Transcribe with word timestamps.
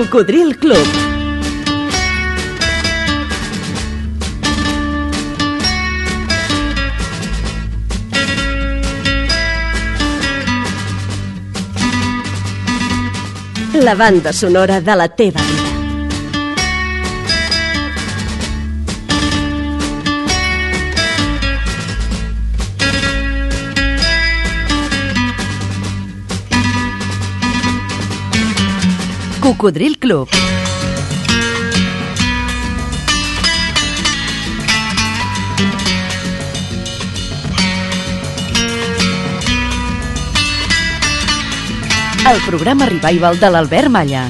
Cocodril 0.00 0.56
Club. 0.56 0.78
La 13.74 13.94
banda 13.94 14.32
sonora 14.32 14.80
de 14.80 14.96
la 14.96 15.08
teva 15.08 15.42
vida. 15.42 15.69
Cocodril 29.50 29.98
Club. 29.98 30.28
El 42.30 42.40
programa 42.46 42.86
Revival 42.86 43.40
de 43.40 43.50
l'Albert 43.50 43.90
Malla. 43.90 44.28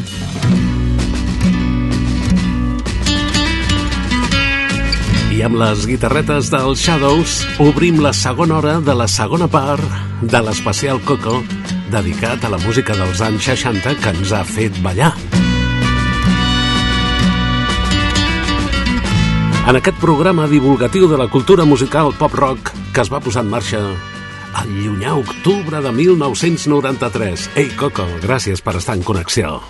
I 5.37 5.45
amb 5.45 5.60
les 5.60 5.84
guitarretes 5.84 6.48
dels 6.48 6.80
Shadows 6.80 7.43
obrim 7.60 8.01
la 8.01 8.16
segona 8.16 8.62
hora 8.62 8.79
de 8.80 8.96
la 8.96 9.05
segona 9.21 9.52
part 9.52 9.84
de 10.23 10.46
l'especial 10.48 11.05
Coco 11.05 11.43
dedicat 11.91 12.45
a 12.47 12.51
la 12.53 12.59
música 12.62 12.95
dels 12.95 13.21
anys 13.27 13.49
60 13.51 13.96
que 14.01 14.13
ens 14.15 14.33
ha 14.33 14.45
fet 14.46 14.77
ballar. 14.85 15.10
En 19.71 19.77
aquest 19.79 19.99
programa 20.02 20.49
divulgatiu 20.51 21.10
de 21.10 21.19
la 21.21 21.29
cultura 21.30 21.66
musical 21.69 22.15
pop-rock 22.19 22.73
que 22.95 23.05
es 23.05 23.13
va 23.13 23.21
posar 23.23 23.45
en 23.45 23.52
marxa 23.52 23.82
el 24.63 24.73
llunyà 24.82 25.15
octubre 25.19 25.82
de 25.82 25.93
1993. 25.95 27.51
Ei, 27.60 27.71
Coco, 27.79 28.09
gràcies 28.25 28.63
per 28.63 28.79
estar 28.80 28.99
en 28.99 29.07
connexió. 29.07 29.60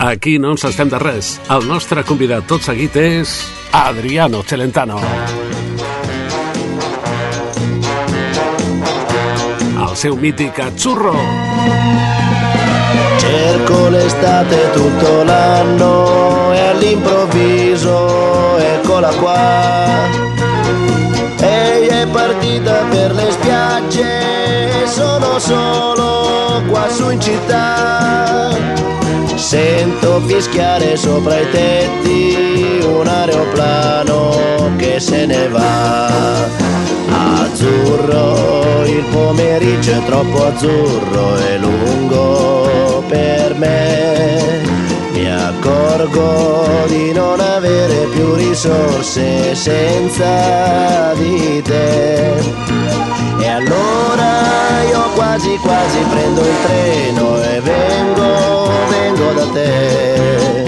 Aquí 0.00 0.38
no 0.40 0.54
ens 0.54 0.62
estem 0.64 0.88
de 0.88 0.96
res. 0.96 1.34
El 1.52 1.66
nostre 1.68 2.00
convidat 2.08 2.46
tot 2.48 2.64
seguit 2.64 2.94
és 2.96 3.34
Adriano 3.76 4.40
Celentano. 4.48 4.96
El 9.84 9.92
seu 10.00 10.16
mític 10.16 10.62
Azzurro. 10.64 11.12
Cerco 13.20 13.80
l'estate 13.92 14.62
tutto 14.72 15.22
l'anno 15.22 16.54
e 16.54 16.60
all'improvviso 16.70 18.56
eccola 18.56 19.12
qua. 19.20 20.08
Ehi 21.44 21.86
è 21.88 22.06
partita 22.06 22.84
per 22.88 23.12
le 23.12 23.30
spiagge, 23.32 24.86
sono 24.86 25.38
solo 25.38 26.62
qua 26.70 26.88
su 26.88 27.10
in 27.10 27.20
città. 27.20 28.40
Sento 29.40 30.20
fischiare 30.26 30.96
sopra 30.96 31.40
i 31.40 31.50
tetti 31.50 32.84
un 32.84 33.06
aeroplano 33.06 34.76
che 34.76 35.00
se 35.00 35.24
ne 35.26 35.48
va. 35.48 36.06
Azzurro, 37.08 38.84
il 38.84 39.02
pomeriggio 39.10 39.92
è 39.92 40.04
troppo 40.04 40.44
azzurro 40.44 41.38
e 41.38 41.58
lungo 41.58 43.02
per 43.08 43.54
me. 43.54 44.69
Accorgo 45.50 46.84
di 46.86 47.12
non 47.12 47.40
avere 47.40 48.06
più 48.12 48.34
risorse 48.34 49.52
senza 49.56 51.12
di 51.14 51.60
te. 51.62 52.36
E 53.40 53.48
allora 53.48 54.30
io 54.88 55.10
quasi 55.16 55.56
quasi 55.56 55.98
prendo 56.08 56.40
il 56.42 56.54
treno 56.62 57.42
e 57.42 57.60
vengo, 57.62 58.70
vengo 58.90 59.32
da 59.32 59.46
te. 59.52 60.64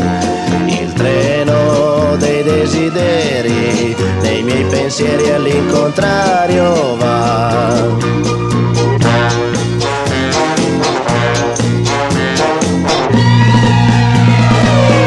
Il 0.66 0.92
treno 0.94 2.16
dei 2.16 2.42
desideri, 2.42 3.94
dei 4.20 4.42
miei 4.42 4.64
pensieri 4.64 5.30
all'incontrario 5.30 6.96
va. 6.96 8.51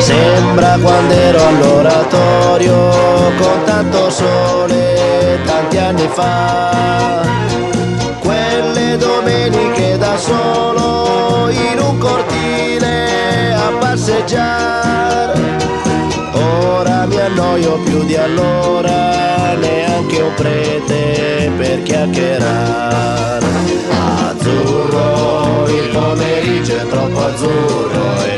Sembra 0.06 0.78
quando 0.84 1.14
ero 1.16 1.48
all'oratorio 1.48 2.76
con 3.40 3.64
tanto 3.66 4.12
sole 4.12 5.40
tanti 5.44 5.78
anni 5.80 6.08
fa. 6.14 7.24
Quelle 8.20 8.98
domeniche 8.98 9.98
da 9.98 10.16
solo 10.16 11.50
in 11.50 11.80
un 11.80 11.98
cortile 11.98 13.56
a 13.56 13.72
passeggiare. 13.80 15.40
Ora 16.34 17.08
mi 17.08 17.20
annoio 17.20 17.80
più 17.80 18.04
di 18.04 18.16
allora, 18.16 19.56
neanche 19.56 20.22
un 20.22 20.34
prete 20.36 21.52
per 21.58 21.82
chiacchierare. 21.82 23.46
Azzurro, 24.30 25.66
il 25.68 25.90
pomeriggio 25.92 26.76
è 26.76 26.88
troppo 26.90 27.26
azzurro 27.26 28.34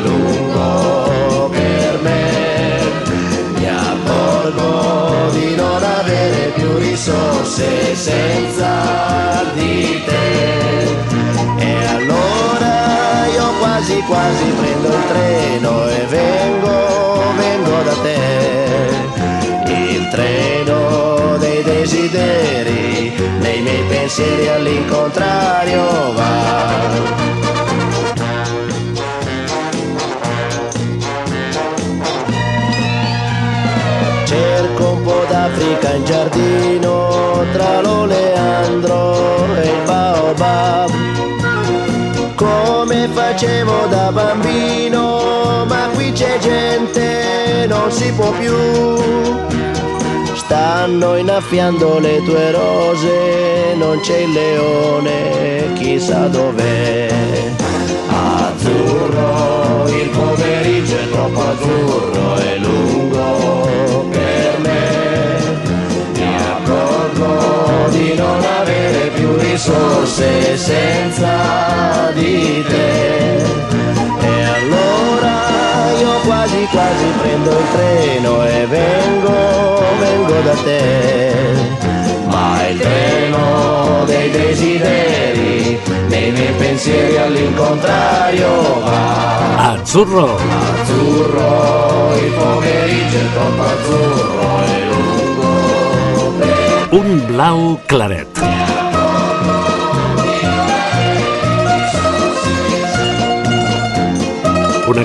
più 7.07 7.13
risorse 7.13 7.95
senza 7.95 9.43
di 9.53 10.03
te. 10.05 10.83
E 11.57 11.85
allora 11.85 13.25
io 13.27 13.57
quasi 13.59 13.95
quasi 14.01 14.43
prendo 14.59 14.87
il 14.89 15.05
treno 15.07 15.87
e 15.89 16.05
vengo, 16.05 17.33
vengo 17.37 17.81
da 17.83 17.93
te. 18.03 18.19
Il 19.71 20.07
treno 20.09 21.37
dei 21.37 21.63
desideri, 21.63 23.13
nei 23.39 23.61
miei 23.61 23.83
pensieri 23.87 24.47
all'incontrario 24.49 25.96
facevo 43.37 43.85
da 43.85 44.11
bambino, 44.11 45.63
ma 45.67 45.89
qui 45.93 46.11
c'è 46.11 46.39
gente, 46.39 47.67
non 47.67 47.91
si 47.91 48.11
può 48.13 48.31
più. 48.31 48.55
Stanno 50.33 51.17
innaffiando 51.17 51.99
le 51.99 52.23
tue 52.23 52.51
rose, 52.51 53.75
non 53.75 53.99
c'è 53.99 54.17
il 54.21 54.31
leone, 54.31 55.73
chissà 55.75 56.27
dov'è. 56.27 57.09
Azzurro, 58.09 59.85
il 59.87 60.09
pomeriggio 60.09 60.95
è 60.97 61.09
troppo 61.11 61.39
azzurro 61.39 62.37
e 62.39 62.57
lungo 62.57 64.07
per 64.09 64.59
me. 64.61 65.59
Mi 66.13 66.35
accorgo 66.35 67.89
di 67.89 68.15
non 68.15 68.43
avere 68.59 68.66
più 69.27 69.35
risorse 69.37 70.57
senza 70.57 72.11
di 72.13 72.63
te. 72.67 73.37
E 74.21 74.43
allora 74.55 75.91
io 75.99 76.19
quasi 76.25 76.67
quasi 76.71 77.05
prendo 77.19 77.49
il 77.51 77.65
treno 77.73 78.45
e 78.45 78.65
vengo, 78.67 79.81
vengo 79.99 80.39
da 80.41 80.53
te. 80.63 81.35
Ma 82.27 82.67
il 82.67 82.79
treno 82.79 84.03
dei 84.05 84.31
desideri, 84.31 85.79
nei 86.07 86.31
miei 86.31 86.53
pensieri 86.53 87.17
all'incontrario 87.17 88.81
va. 88.83 89.71
Azzurro. 89.71 90.35
Azzurro, 90.35 92.15
il 92.15 92.31
pomeriggio 92.31 93.17
è 93.17 93.31
troppo 93.33 93.63
azzurro 93.63 94.63
e 94.63 94.85
lungo 94.89 95.45
Un 96.89 97.25
blau 97.25 97.79
claret. 97.85 98.76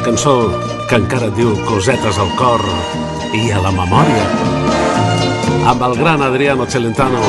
Cançó 0.02 0.50
que 0.90 0.96
encara 0.98 1.28
et 1.30 1.36
diu 1.38 1.52
cosetes 1.62 2.16
al 2.18 2.30
cor 2.34 2.62
i 3.38 3.52
a 3.54 3.60
la 3.62 3.70
memòria. 3.70 4.24
Amb 5.70 5.84
el 5.86 5.94
gran 6.00 6.24
Adriano 6.26 6.66
Celentano. 6.66 7.20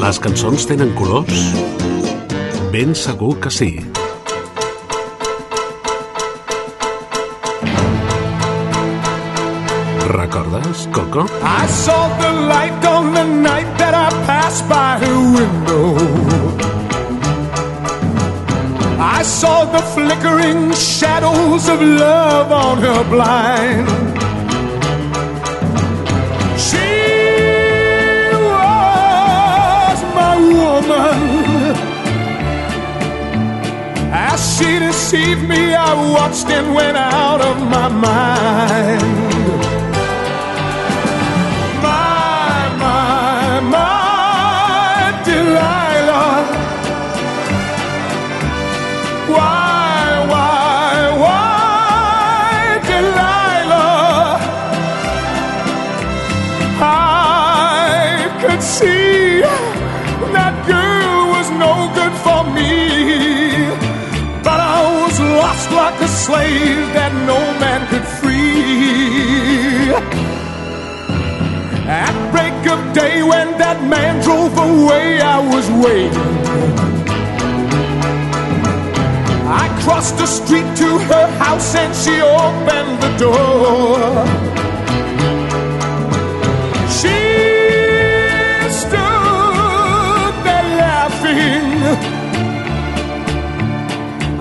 Les 0.00 0.20
cançons 0.24 0.64
tenen 0.70 0.94
colors? 0.96 1.42
Ben 2.72 2.96
segur 2.96 3.34
que 3.44 3.52
sí. 3.52 3.70
Recordes, 10.16 10.88
Coco? 10.96 11.28
I 11.44 11.66
saw 11.66 12.08
the 12.24 12.32
light 12.48 12.84
on 12.88 13.12
the 13.12 13.24
night 13.24 13.68
that 13.76 13.92
I 13.92 14.08
passed 14.24 14.66
by 14.68 14.96
her 14.96 15.18
window. 15.36 16.32
I 18.98 19.24
saw 19.24 19.61
flickering 20.12 20.72
shadows 20.74 21.68
of 21.68 21.80
love 21.80 22.52
on 22.52 22.78
her 22.78 23.04
blind. 23.04 23.88
She 26.60 26.90
was 28.32 29.98
my 30.14 30.36
woman. 30.36 31.76
As 34.12 34.58
she 34.58 34.78
deceived 34.78 35.48
me, 35.48 35.74
I 35.74 35.94
watched 36.12 36.48
and 36.48 36.74
went 36.74 36.96
out 36.98 37.40
of 37.40 37.56
my 37.70 37.88
mind. 37.88 39.31
Slave 66.26 66.86
that 66.94 67.12
no 67.26 67.38
man 67.58 67.80
could 67.90 68.06
free. 68.18 69.90
At 72.04 72.14
break 72.30 72.58
of 72.74 72.80
day, 72.94 73.22
when 73.24 73.58
that 73.58 73.82
man 73.94 74.22
drove 74.22 74.56
away, 74.56 75.20
I 75.20 75.38
was 75.54 75.66
waiting. 75.84 76.32
I 79.62 79.66
crossed 79.82 80.16
the 80.16 80.26
street 80.26 80.68
to 80.82 80.90
her 81.10 81.26
house 81.44 81.74
and 81.74 81.92
she 82.02 82.14
opened 82.44 82.94
the 83.04 83.12
door. 83.24 84.71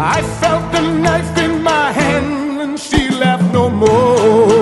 I 0.03 0.23
felt 0.41 0.71
the 0.71 0.81
knife 0.81 1.37
in 1.37 1.61
my 1.61 1.91
hand 1.91 2.59
and 2.59 2.79
she 2.79 3.07
laughed 3.09 3.53
no 3.53 3.69
more. 3.69 4.60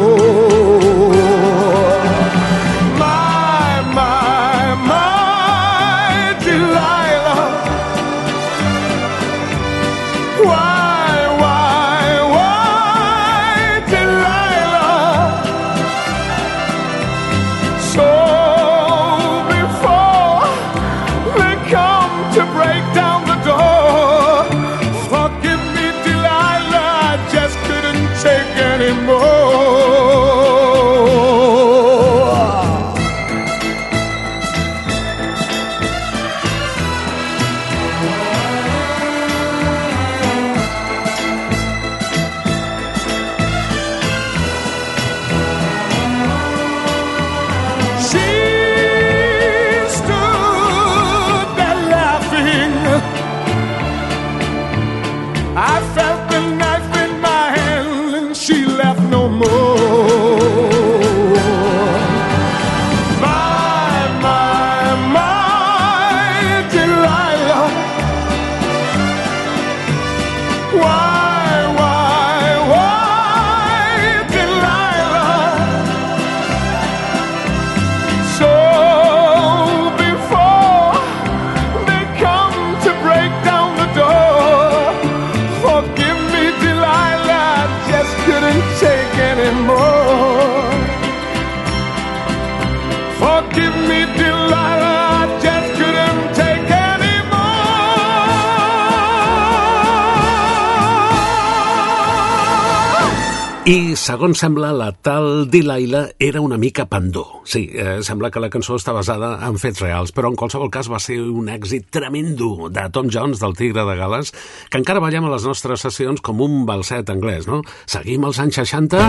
Segons 104.09 104.39
sembla, 104.41 104.71
la 104.73 104.89
tal 105.05 105.45
Delilah 105.53 106.07
era 106.17 106.41
una 106.41 106.57
mica 106.57 106.87
pandó. 106.89 107.43
Sí, 107.45 107.67
eh, 107.73 107.99
sembla 108.01 108.31
que 108.33 108.41
la 108.41 108.49
cançó 108.49 108.73
està 108.79 108.93
basada 108.95 109.35
en 109.45 109.59
fets 109.61 109.83
reals, 109.83 110.13
però 110.15 110.31
en 110.31 110.37
qualsevol 110.39 110.71
cas 110.73 110.89
va 110.89 110.97
ser 111.03 111.19
un 111.21 111.51
èxit 111.53 111.91
tremendo 111.93 112.71
de 112.73 112.87
Tom 112.89 113.11
Jones, 113.13 113.37
del 113.43 113.53
Tigre 113.59 113.85
de 113.85 113.95
Gales, 113.99 114.33
que 114.71 114.81
encara 114.81 115.03
ballem 115.03 115.27
a 115.27 115.33
les 115.35 115.45
nostres 115.45 115.85
sessions 115.85 116.25
com 116.25 116.41
un 116.41 116.65
balset 116.65 117.11
anglès, 117.13 117.45
no? 117.45 117.61
Seguim 117.85 118.25
als 118.25 118.41
anys 118.41 118.57
60? 118.63 119.05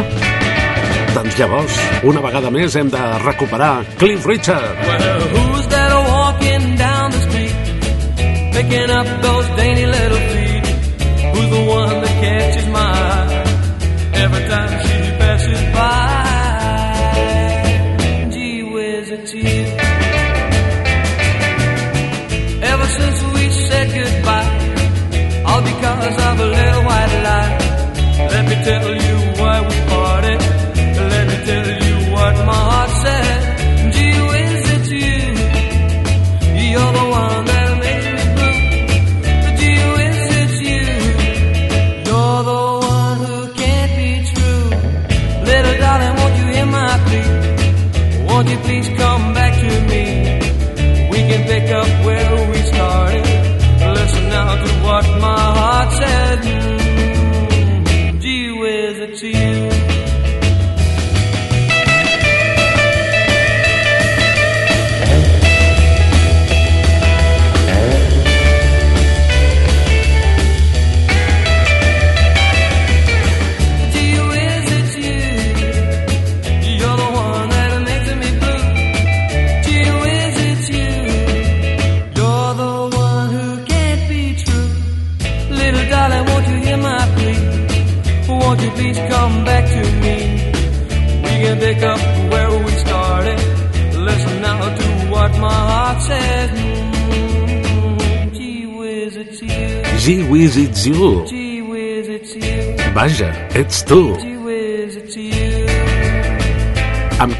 Doncs 1.17 1.41
llavors, 1.41 1.81
una 2.05 2.21
vegada 2.21 2.53
més 2.53 2.77
hem 2.77 2.93
de 2.93 3.05
recuperar 3.25 3.73
Cliff 3.97 4.29
Richard. 4.29 4.85
Well, 4.85 5.29
who's 5.33 5.67
that 5.73 5.97
walking 6.13 6.77
down 6.77 7.11
the 7.17 7.25
street, 7.25 7.57
picking 8.53 8.93
up 8.93 9.09
those 9.25 9.40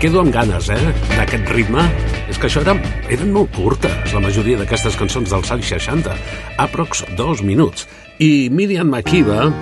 quedo 0.01 0.23
amb 0.23 0.33
ganes, 0.33 0.71
eh, 0.73 0.95
d'aquest 1.13 1.51
ritme. 1.53 1.83
És 2.31 2.39
que 2.39 2.49
això 2.49 2.63
eren, 2.65 2.81
eren 3.13 3.33
molt 3.35 3.53
curtes, 3.53 4.15
la 4.15 4.23
majoria 4.25 4.57
d'aquestes 4.57 4.97
cançons 4.97 5.29
dels 5.29 5.51
anys 5.53 5.69
60, 5.75 6.15
aprox 6.57 7.05
dos 7.19 7.43
minuts. 7.45 7.87
I 8.19 8.49
Miriam 8.51 8.89
Makiba 8.89 9.53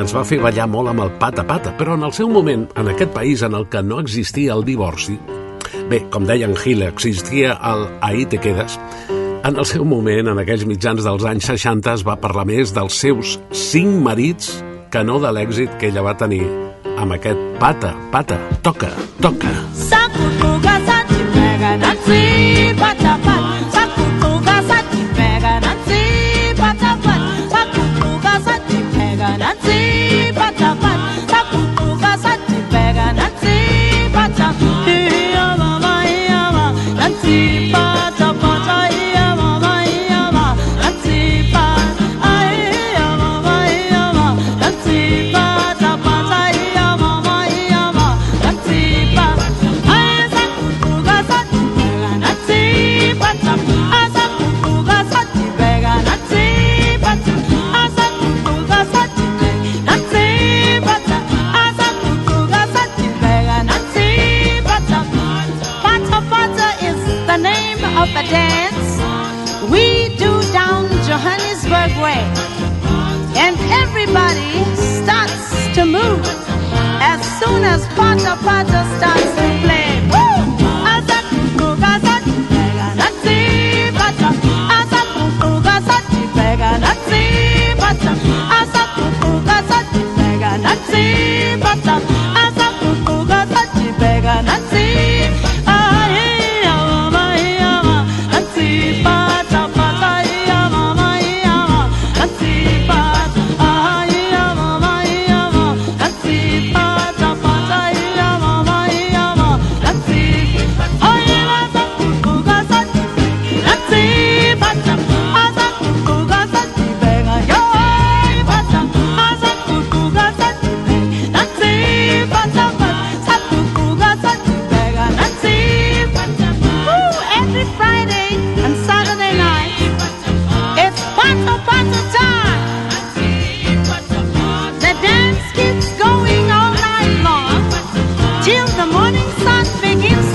ens 0.00 0.14
va 0.16 0.24
fer 0.24 0.40
ballar 0.40 0.66
molt 0.72 0.88
amb 0.88 1.04
el 1.04 1.12
pata-pata, 1.20 1.74
però 1.76 1.98
en 1.98 2.08
el 2.08 2.16
seu 2.16 2.30
moment, 2.32 2.64
en 2.74 2.88
aquest 2.88 3.12
país 3.12 3.42
en 3.42 3.54
el 3.54 3.68
que 3.68 3.82
no 3.82 4.00
existia 4.00 4.54
el 4.54 4.64
divorci, 4.64 5.18
bé, 5.90 6.06
com 6.10 6.24
deia 6.24 6.48
en 6.48 6.56
Gil, 6.56 6.82
existia 6.82 7.58
el 7.60 7.86
Ahí 8.00 8.24
te 8.24 8.38
quedes, 8.38 8.80
en 9.44 9.58
el 9.58 9.66
seu 9.66 9.84
moment, 9.84 10.32
en 10.32 10.38
aquells 10.38 10.64
mitjans 10.64 11.04
dels 11.04 11.28
anys 11.28 11.52
60, 11.52 11.92
es 11.92 12.08
va 12.08 12.16
parlar 12.16 12.48
més 12.48 12.72
dels 12.72 12.96
seus 13.04 13.38
cinc 13.52 14.00
marits 14.00 14.64
que 14.90 15.04
no 15.04 15.20
de 15.20 15.28
l'èxit 15.28 15.76
que 15.78 15.92
ella 15.92 16.08
va 16.08 16.16
tenir 16.16 16.61
amb 16.98 17.12
aquest 17.12 17.38
pata, 17.60 17.94
pata, 18.12 18.38
toca, 18.62 18.90
toca. 19.20 19.52
Sakutuga 19.88 20.71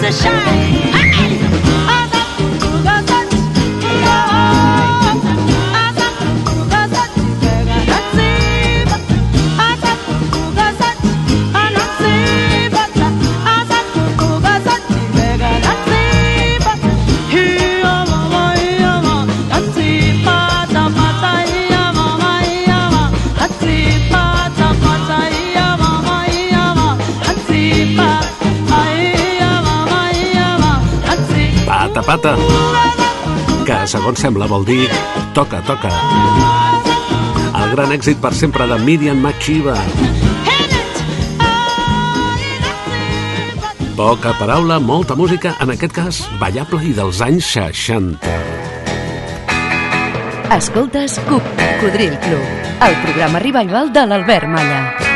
a 0.07 0.11
shine. 0.11 0.66
Sembla 34.17 34.47
vol 34.49 34.65
dir 34.65 34.87
toca, 35.37 35.61
toca. 35.61 35.91
El 37.57 37.73
gran 37.75 37.93
èxit 37.93 38.17
per 38.21 38.33
sempre 38.33 38.65
de 38.65 38.77
nansi 39.13 39.59
pata. 39.61 39.77
Poca 43.97 44.33
paraula, 44.37 44.77
molta 44.79 45.15
música, 45.17 45.55
en 45.61 45.73
aquest 45.73 45.93
cas 45.93 46.21
ballable 46.41 46.83
i 46.85 46.93
dels 46.93 47.21
anys 47.25 47.49
60. 47.57 48.29
Escoltes 50.53 51.17
Cocodril 51.25 52.13
Club, 52.21 52.45
el 52.87 53.01
programa 53.03 53.41
revival 53.41 53.93
de 53.93 54.05
l'Albert 54.05 54.53
Malla. 54.53 55.06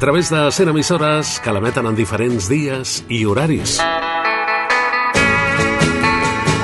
Través 0.00 0.30
de 0.30 0.50
100 0.50 0.70
emissores 0.70 1.38
que 1.44 1.52
l'emeten 1.52 1.84
en 1.84 1.94
diferents 1.94 2.46
dies 2.48 3.02
i 3.12 3.18
horaris. 3.28 3.74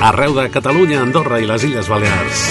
Arreu 0.00 0.33
de 0.38 0.47
Catalunya, 0.55 1.02
Andorra 1.05 1.37
i 1.43 1.45
les 1.45 1.66
Illes 1.69 1.90
Balears. 1.93 2.47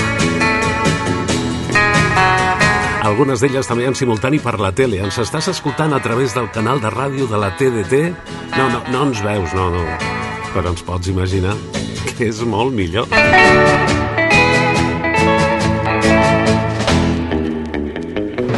Algunes 3.01 3.41
d'elles 3.41 3.65
també 3.65 3.87
en 3.89 3.97
simultani 3.97 4.37
per 4.37 4.59
la 4.61 4.75
tele. 4.77 5.01
Ens 5.01 5.17
estàs 5.25 5.49
escoltant 5.55 5.95
a 5.97 6.03
través 6.05 6.37
del 6.37 6.51
canal 6.53 6.77
de 6.83 6.93
ràdio 6.93 7.25
de 7.33 7.41
la 7.41 7.49
TDT? 7.57 8.05
No, 8.53 8.69
no, 8.69 8.83
no 8.93 9.03
ens 9.09 9.25
veus, 9.25 9.57
no, 9.57 9.71
no. 9.73 9.85
Però 10.53 10.69
ens 10.69 10.85
pots 10.85 11.09
imaginar 11.09 11.57
que 12.13 12.29
és 12.29 12.45
molt 12.45 12.77
millor. 12.77 13.09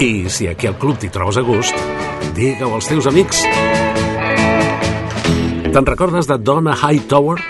I 0.04 0.28
si 0.30 0.52
aquí 0.52 0.68
al 0.68 0.76
club 0.78 1.00
t'hi 1.00 1.08
trobes 1.10 1.40
a 1.40 1.46
gust, 1.48 1.87
digue-ho 2.38 2.72
als 2.78 2.88
teus 2.88 3.08
amics. 3.10 3.42
Te'n 5.74 5.86
recordes 5.86 6.30
de 6.30 6.38
Donna 6.38 6.78
Hightower? 6.78 7.42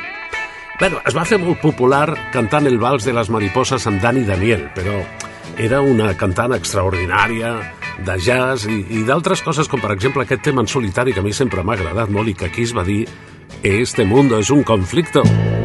Bueno, 0.79 1.01
es 1.05 1.15
va 1.17 1.25
fer 1.27 1.39
molt 1.41 1.59
popular 1.61 2.05
cantant 2.33 2.69
el 2.69 2.79
vals 2.79 3.05
de 3.05 3.13
les 3.15 3.29
mariposas 3.33 3.87
amb 3.89 4.01
Dani 4.01 4.23
Daniel, 4.27 4.69
però 4.75 5.01
era 5.57 5.81
una 5.81 6.13
cantant 6.17 6.53
extraordinària, 6.55 7.55
de 7.97 8.17
jazz 8.21 8.67
i, 8.69 8.83
i 8.93 9.03
d'altres 9.07 9.41
coses, 9.41 9.67
com 9.67 9.81
per 9.81 9.89
exemple 9.95 10.23
aquest 10.23 10.43
tema 10.45 10.61
en 10.61 10.69
solitari 10.69 11.15
que 11.15 11.23
a 11.23 11.25
mi 11.25 11.33
sempre 11.33 11.63
m'ha 11.65 11.73
agradat 11.73 12.13
molt 12.13 12.29
i 12.29 12.37
que 12.37 12.51
aquí 12.51 12.67
es 12.67 12.75
va 12.77 12.85
dir 12.85 13.03
Este 13.63 14.05
mundo 14.05 14.37
es 14.37 14.51
un 14.51 14.63
conflicto. 14.63 15.23
What 15.23 15.25
you 15.25 15.27
do, 15.27 15.33
what 15.33 15.51
you 15.51 15.56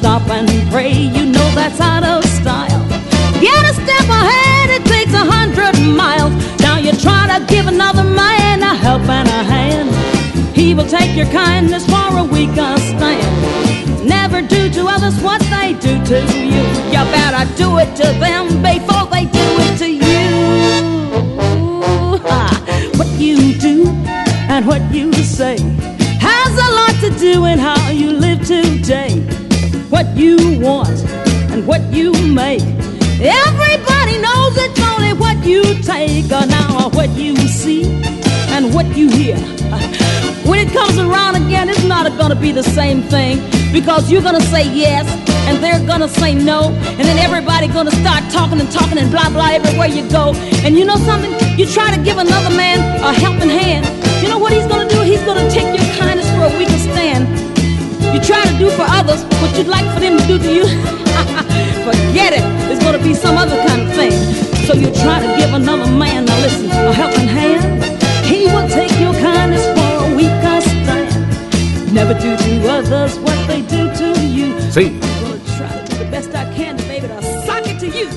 stop 0.00 0.26
and 0.30 0.48
pray, 0.72 0.92
you 0.92 1.26
know 1.26 1.48
that's 1.54 1.78
out 1.78 2.02
of 2.02 2.24
style. 2.24 2.82
Get 3.38 3.62
a 3.70 3.74
step 3.74 4.06
ahead, 4.20 4.70
it 4.70 4.84
takes 4.86 5.12
a 5.12 5.24
hundred 5.36 5.74
miles. 5.94 6.32
Now 6.60 6.78
you 6.78 6.92
try 6.92 7.22
to 7.32 7.44
give 7.52 7.66
another 7.66 8.04
man 8.04 8.62
a 8.62 8.74
help 8.74 9.02
and 9.02 9.28
a 9.28 9.42
hand. 9.52 9.90
He 10.56 10.72
will 10.72 10.86
take 10.86 11.14
your 11.14 11.26
kindness 11.26 11.84
for 11.84 12.08
a 12.16 12.24
weaker 12.24 12.72
stand. 12.78 14.08
Never 14.08 14.40
do 14.40 14.70
to 14.70 14.86
others 14.86 15.20
what 15.20 15.42
they 15.54 15.74
do 15.74 15.94
to 16.12 16.18
you. 16.50 16.64
You 16.94 17.02
better 17.16 17.44
do 17.62 17.68
it 17.76 17.94
to 18.00 18.08
them 18.24 18.44
before 18.70 19.06
they 19.14 19.24
do 19.40 19.46
it 19.66 19.74
to 19.82 19.88
you. 20.08 20.24
Ha. 22.30 22.44
What 22.96 23.08
you 23.20 23.52
do 23.68 23.86
and 24.48 24.66
what 24.66 24.82
you 24.94 25.12
say 25.12 25.58
has 26.28 26.52
a 26.66 26.68
lot 26.78 26.94
to 27.04 27.10
do 27.18 27.44
in 27.44 27.58
how 27.58 27.90
you 27.90 28.12
live 28.12 28.40
today. 28.46 29.49
What 29.90 30.16
you 30.16 30.36
want 30.60 30.88
and 31.50 31.66
what 31.66 31.82
you 31.92 32.12
make. 32.12 32.62
Everybody 33.20 34.18
knows 34.18 34.56
it's 34.56 34.80
only 34.80 35.12
what 35.14 35.44
you 35.44 35.62
take 35.82 36.26
or 36.26 36.46
now 36.46 36.90
what 36.90 37.10
you 37.10 37.36
see 37.36 37.84
and 38.54 38.72
what 38.72 38.86
you 38.96 39.10
hear. 39.10 39.36
When 40.46 40.60
it 40.60 40.72
comes 40.72 40.96
around 40.96 41.34
again, 41.36 41.68
it's 41.68 41.82
not 41.84 42.06
gonna 42.16 42.36
be 42.36 42.52
the 42.52 42.62
same 42.62 43.02
thing 43.02 43.42
because 43.72 44.10
you're 44.12 44.22
gonna 44.22 44.40
say 44.40 44.62
yes 44.72 45.06
and 45.48 45.58
they're 45.58 45.84
gonna 45.84 46.08
say 46.08 46.36
no, 46.36 46.68
and 46.70 47.00
then 47.00 47.18
everybody 47.18 47.66
gonna 47.66 47.90
start 47.90 48.22
talking 48.30 48.60
and 48.60 48.70
talking 48.70 48.96
and 48.96 49.10
blah 49.10 49.28
blah 49.28 49.50
everywhere 49.50 49.88
you 49.88 50.08
go. 50.08 50.34
And 50.64 50.78
you 50.78 50.84
know 50.84 50.96
something? 50.98 51.32
You 51.58 51.66
try 51.66 51.94
to 51.94 52.00
give 52.02 52.18
another 52.18 52.54
man 52.56 52.78
a 53.02 53.12
helping 53.12 53.50
hand. 53.50 53.84
You 54.22 54.28
know 54.28 54.38
what 54.38 54.52
he's 54.52 54.66
gonna 54.66 54.88
do? 54.88 55.00
He's 55.02 55.22
gonna 55.22 55.50
take 55.50 55.66
your 55.76 55.86
kindness 55.96 56.30
for 56.30 56.44
a 56.44 56.58
weaker 56.58 56.78
stand. 56.78 57.39
You 58.12 58.20
try 58.20 58.42
to 58.44 58.58
do 58.58 58.68
for 58.70 58.86
others 58.88 59.22
what 59.40 59.56
you'd 59.56 59.68
like 59.68 59.86
for 59.94 60.00
them 60.00 60.18
to 60.18 60.26
do 60.26 60.38
to 60.38 60.52
you. 60.52 60.64
Forget 61.86 62.32
it. 62.34 62.44
It's 62.70 62.82
gonna 62.82 62.98
be 62.98 63.14
some 63.14 63.36
other 63.36 63.56
kind 63.66 63.82
of 63.82 63.94
thing. 63.94 64.12
So 64.66 64.74
you 64.74 64.90
try 65.02 65.20
to 65.24 65.36
give 65.38 65.54
another 65.54 65.90
man, 65.90 66.24
now 66.24 66.38
listen, 66.40 66.70
a 66.70 66.92
helping 66.92 67.28
hand. 67.28 67.84
He 68.26 68.46
will 68.46 68.68
take 68.68 68.90
your 68.98 69.12
kindness 69.14 69.64
for 69.76 70.06
a 70.06 70.16
weaker 70.16 70.60
stand. 70.60 71.94
Never 71.94 72.14
do 72.14 72.36
to 72.36 72.68
others 72.68 73.18
what 73.20 73.38
they 73.46 73.62
do 73.62 73.92
to 73.94 74.20
you. 74.26 74.60
See. 74.70 74.88
I'm 74.88 75.00
gonna 75.00 75.56
try 75.56 75.70
to 75.70 75.92
do 75.92 76.04
the 76.04 76.10
best 76.10 76.34
I 76.34 76.52
can, 76.54 76.76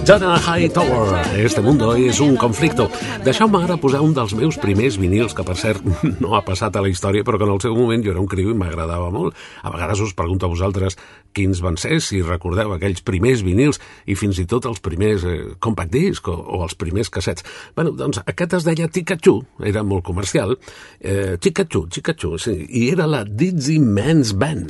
Jana 0.05 0.37
Hightower, 0.37 1.23
Este 1.37 1.61
mundo 1.61 1.93
és 1.95 2.19
un 2.19 2.35
conflicto. 2.35 2.89
Deixeu-me 3.23 3.61
ara 3.63 3.77
posar 3.79 4.01
un 4.03 4.11
dels 4.11 4.33
meus 4.35 4.57
primers 4.59 4.97
vinils, 4.99 5.31
que 5.31 5.45
per 5.47 5.55
cert 5.55 5.79
no 6.23 6.33
ha 6.35 6.41
passat 6.43 6.75
a 6.75 6.81
la 6.83 6.89
història, 6.91 7.23
però 7.23 7.39
que 7.39 7.47
en 7.47 7.53
el 7.53 7.61
seu 7.63 7.71
moment 7.77 8.03
jo 8.03 8.11
era 8.11 8.19
un 8.19 8.27
criu 8.27 8.51
i 8.51 8.57
m'agradava 8.57 9.07
molt. 9.15 9.37
A 9.63 9.71
vegades 9.71 10.01
us 10.03 10.11
pregunto 10.13 10.45
a 10.45 10.51
vosaltres 10.51 10.97
quins 11.31 11.61
van 11.63 11.79
ser, 11.79 12.01
si 12.03 12.19
recordeu 12.21 12.73
aquells 12.75 12.99
primers 13.07 13.45
vinils 13.47 13.79
i 14.03 14.17
fins 14.19 14.41
i 14.43 14.45
tot 14.45 14.67
els 14.67 14.83
primers 14.83 15.23
eh, 15.23 15.37
compact 15.63 15.95
disc 15.95 16.27
o, 16.27 16.35
o 16.35 16.63
els 16.67 16.75
primers 16.75 17.07
cassets. 17.09 17.47
bueno, 17.75 17.95
doncs 17.95 18.19
aquest 18.25 18.59
es 18.59 18.67
deia 18.67 18.89
Tikachu, 18.91 19.39
era 19.63 19.83
molt 19.87 20.03
comercial. 20.03 20.57
Eh, 20.99 21.37
Tikachu, 21.39 21.87
Tikachu, 21.87 22.35
sí, 22.37 22.57
i 22.67 22.89
era 22.91 23.07
la 23.07 23.23
Dizzy 23.23 23.79
Men's 23.79 24.35
Band. 24.35 24.67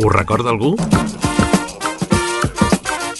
Us 0.00 0.12
recorda 0.12 0.52
algú? 0.52 0.76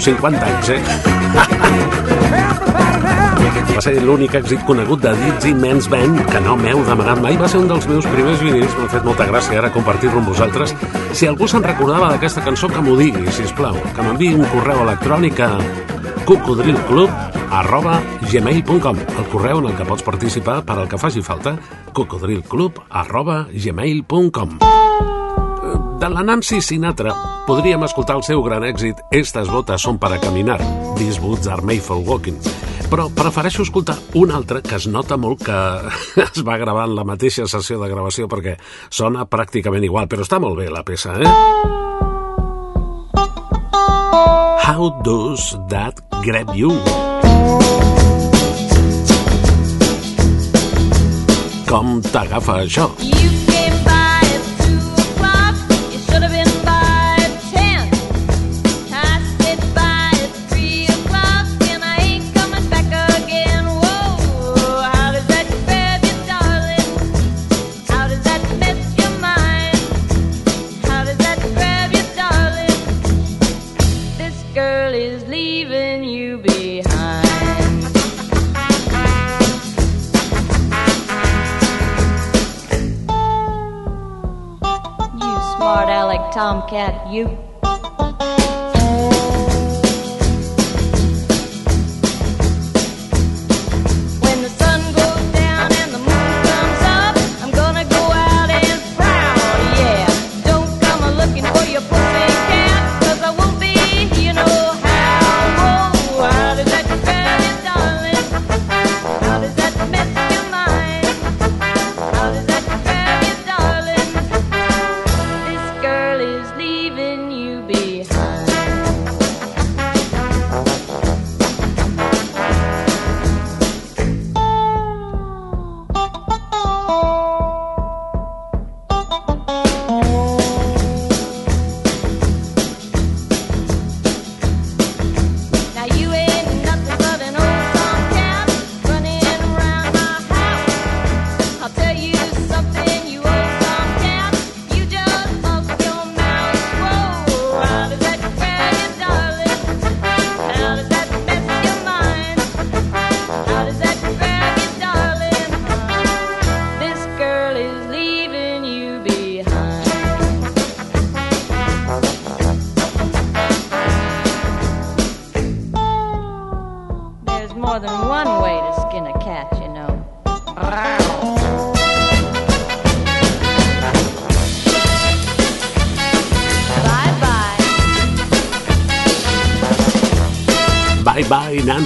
Uns 0.00 0.08
50 0.08 0.40
anys, 0.40 0.72
eh? 0.72 0.80
Va 3.76 3.82
ser 3.84 4.00
l'únic 4.00 4.32
èxit 4.38 4.62
conegut 4.64 5.02
de 5.04 5.12
Dizzy 5.18 5.52
Men's 5.52 5.90
Band 5.92 6.16
que 6.30 6.40
no 6.40 6.54
m'heu 6.56 6.80
demanat 6.88 7.20
mai. 7.20 7.36
Va 7.36 7.44
ser 7.52 7.60
un 7.60 7.68
dels 7.68 7.84
meus 7.90 8.08
primers 8.08 8.40
vinils, 8.40 8.72
m'ha 8.78 8.88
fet 8.88 9.04
molta 9.04 9.28
gràcia 9.28 9.60
ara 9.60 9.68
compartir-lo 9.74 10.16
amb 10.22 10.30
vosaltres. 10.32 10.72
Si 11.12 11.28
algú 11.28 11.44
se'n 11.52 11.60
recordava 11.68 12.08
d'aquesta 12.14 12.40
cançó, 12.48 12.72
que 12.72 12.80
m'ho 12.80 12.96
digui, 12.96 13.28
si 13.28 13.44
plau. 13.52 13.76
Que 13.92 14.00
m'enviï 14.00 14.40
un 14.40 14.48
correu 14.54 14.80
electrònic 14.86 15.36
a 15.44 15.60
cocodrilclub 16.24 17.12
arroba 17.60 18.00
gmail.com 18.24 18.96
el 19.04 19.28
correu 19.28 19.60
en 19.60 19.68
el 19.68 19.76
que 19.76 19.84
pots 19.84 20.00
participar 20.06 20.64
per 20.64 20.80
al 20.80 20.88
que 20.88 20.96
faci 20.96 21.20
falta 21.20 21.60
cocodrilclub 21.92 22.88
arroba 22.88 23.52
gmail.com 23.52 24.79
de 26.00 26.08
la 26.08 26.22
Nancy 26.24 26.62
Sinatra 26.62 27.12
podríem 27.46 27.82
escoltar 27.84 28.16
el 28.16 28.22
seu 28.24 28.40
gran 28.40 28.64
èxit 28.64 29.02
Estas 29.12 29.50
botas 29.52 29.82
son 29.84 29.98
para 30.00 30.16
caminar 30.18 30.56
These 30.96 31.20
Boots 31.20 31.46
Are 31.46 31.60
Made 31.60 31.84
for 31.84 32.00
Walking. 32.00 32.40
Però 32.88 33.10
prefereixo 33.12 33.62
escoltar 33.62 33.98
un 34.16 34.32
altre 34.32 34.62
que 34.64 34.78
es 34.80 34.86
nota 34.88 35.18
molt 35.20 35.44
que 35.44 35.58
es 36.24 36.40
va 36.46 36.56
gravar 36.56 36.86
en 36.88 36.96
la 36.96 37.04
mateixa 37.04 37.44
sessió 37.44 37.76
de 37.82 37.90
gravació 37.92 38.28
perquè 38.32 38.56
sona 38.88 39.26
pràcticament 39.28 39.84
igual, 39.84 40.08
però 40.08 40.24
està 40.24 40.40
molt 40.40 40.56
bé 40.56 40.70
la 40.72 40.82
peça, 40.88 41.20
eh? 41.20 41.28
How 44.64 44.88
does 45.04 45.52
that 45.68 46.00
grab 46.24 46.56
you? 46.56 46.72
Com 51.68 52.00
t'agafa 52.08 52.62
això? 52.64 52.88
You 53.04 53.39
tomcat, 86.40 87.12
you. 87.12 87.59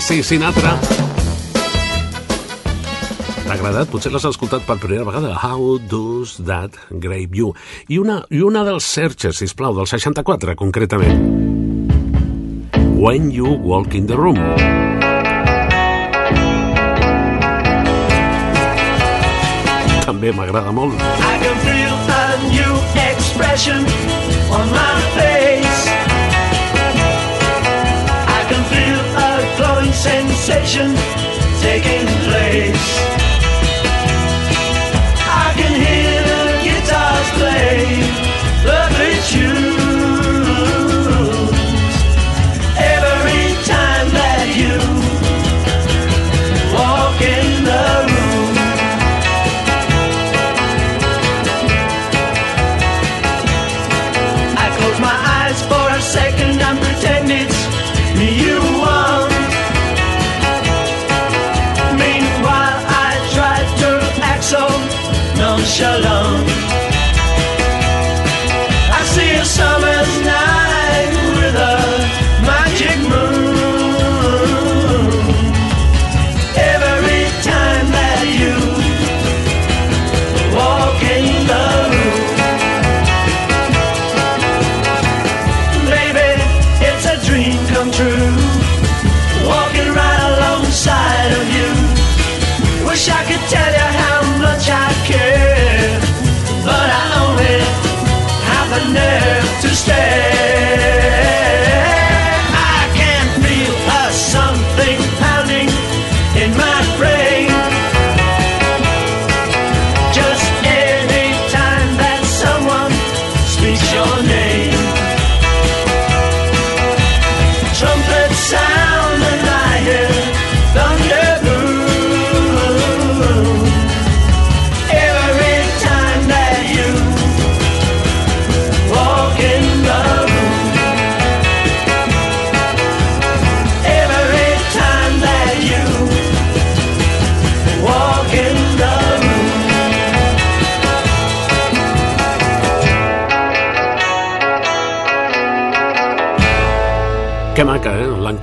Nancy 0.05 0.21
Sinatra. 0.37 0.75
T'ha 3.47 3.55
agradat? 3.55 3.89
Potser 3.89 4.11
l'has 4.13 4.27
escoltat 4.29 4.67
per 4.69 4.77
primera 4.83 5.07
vegada. 5.09 5.31
How 5.41 5.79
does 5.81 6.35
that 6.45 6.77
grave 6.91 7.33
you? 7.33 7.55
I 7.89 7.97
una, 8.03 8.19
i 8.29 8.43
una 8.45 8.67
dels 8.69 8.85
Searches, 8.85 9.41
sisplau, 9.41 9.73
del 9.73 9.89
64, 9.89 10.59
concretament. 10.61 11.25
When 13.01 13.33
you 13.33 13.57
walk 13.65 13.97
in 13.97 14.05
the 14.05 14.21
room. 14.21 14.37
També 20.05 20.37
m'agrada 20.37 20.69
molt. 20.69 21.01
I 21.01 21.35
can 21.41 21.57
feel 21.65 21.97
a 22.21 22.25
new 22.53 22.77
expression 23.09 23.89
on 24.53 24.69
my 24.69 24.97
face. 25.17 26.04
Sensation 30.05 30.95
taking 31.63 32.07
place. 32.27 32.89
I 35.43 35.49
can 35.57 35.75
hear 35.87 36.17
the 36.31 36.45
guitars 36.67 37.29
play 37.39 37.79
lovely 38.69 39.15
tunes 39.31 39.84
Shout. 65.75 66.04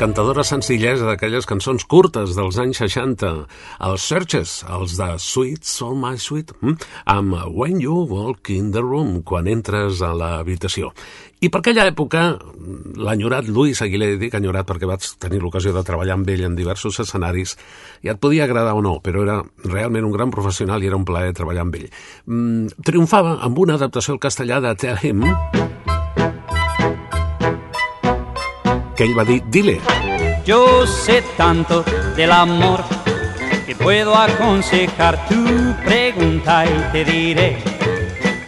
L'encantadora 0.01 0.41
senzillesa 0.41 1.05
d'aquelles 1.05 1.45
cançons 1.45 1.83
curtes 1.85 2.31
dels 2.33 2.55
anys 2.57 2.79
60, 2.81 3.27
els 3.85 4.05
Searches, 4.09 4.53
els 4.65 4.95
de 4.97 5.09
Sweet 5.21 5.67
Soul 5.69 5.99
My 6.01 6.17
Sweet, 6.17 6.55
hm? 6.57 6.73
amb 7.13 7.35
When 7.53 7.77
You 7.83 8.07
Walk 8.09 8.49
in 8.49 8.71
the 8.73 8.81
Room, 8.81 9.19
quan 9.21 9.45
entres 9.45 10.01
a 10.01 10.09
l'habitació. 10.17 10.89
I 11.45 11.51
per 11.53 11.61
aquella 11.61 11.85
època, 11.91 12.23
l'enyorat 12.97 13.45
Luis 13.45 13.83
Aguilé, 13.85 14.15
dic 14.17 14.33
enyorat 14.41 14.65
perquè 14.65 14.89
vaig 14.89 15.05
tenir 15.21 15.43
l'ocasió 15.43 15.69
de 15.77 15.85
treballar 15.85 16.17
amb 16.17 16.33
ell 16.33 16.47
en 16.49 16.57
diversos 16.57 16.97
escenaris, 17.05 17.53
i 18.01 18.09
et 18.09 18.17
podia 18.17 18.49
agradar 18.49 18.73
o 18.73 18.81
no, 18.81 18.97
però 19.05 19.21
era 19.21 19.37
realment 19.69 20.09
un 20.09 20.17
gran 20.17 20.33
professional 20.33 20.81
i 20.81 20.89
era 20.89 20.97
un 20.97 21.05
plaer 21.05 21.37
treballar 21.37 21.67
amb 21.67 21.77
ell. 21.77 21.91
Mm, 22.25 22.81
triomfava 22.89 23.37
amb 23.45 23.61
una 23.61 23.77
adaptació 23.77 24.17
al 24.17 24.25
castellà 24.25 24.63
de 24.65 24.73
Tell 24.81 24.97
Him, 25.05 25.27
que 28.95 29.41
dile. 29.47 29.81
Yo 30.45 30.85
sé 30.87 31.23
tanto 31.37 31.83
del 32.15 32.31
amor 32.31 32.83
que 33.65 33.75
puedo 33.75 34.15
aconsejar 34.15 35.25
tu 35.27 35.75
pregunta 35.85 36.65
y 36.65 36.91
te 36.91 37.05
diré 37.05 37.57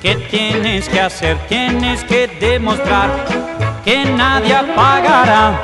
qué 0.01 0.15
tienes 0.29 0.89
que 0.89 0.99
hacer, 0.99 1.37
tienes 1.47 2.03
que 2.03 2.27
demostrar 2.27 3.09
que 3.85 4.05
nadie 4.05 4.55
apagará 4.55 5.61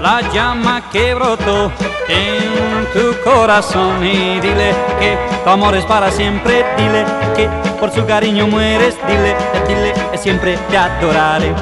la 0.00 0.20
llama 0.32 0.90
que 0.92 1.14
brotó 1.14 1.72
en 2.08 2.86
tu 2.92 3.14
corazón 3.22 4.04
y 4.04 4.40
dile 4.40 4.74
que 4.98 5.18
tu 5.42 5.50
amor 5.50 5.74
es 5.74 5.84
para 5.86 6.10
siempre, 6.10 6.64
dile 6.76 7.04
que 7.34 7.48
por 7.80 7.90
su 7.90 8.04
cariño 8.06 8.46
mueres, 8.46 8.96
dile, 9.06 9.34
dile 9.66 9.92
que 10.12 10.18
siempre 10.18 10.56
te 10.70 10.76
adoraré. 10.76 11.54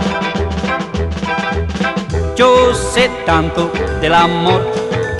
Yo 2.37 2.75
sé 2.75 3.11
tanto 3.27 3.71
del 4.01 4.15
amor 4.15 4.63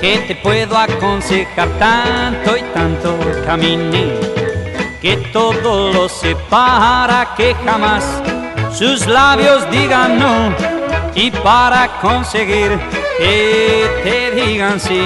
que 0.01 0.17
te 0.27 0.35
puedo 0.35 0.77
aconsejar 0.77 1.69
tanto 1.79 2.57
y 2.57 2.61
tanto 2.73 3.17
caminé 3.45 4.19
que 5.01 5.17
todo 5.31 5.93
lo 5.93 6.09
sé 6.09 6.35
para 6.49 7.35
que 7.35 7.53
jamás 7.63 8.21
sus 8.73 9.05
labios 9.05 9.69
digan 9.69 10.17
no 10.17 10.55
y 11.13 11.29
para 11.29 11.99
conseguir 12.01 12.79
que 13.17 13.85
te 14.03 14.31
digan 14.31 14.79
sí, 14.79 14.97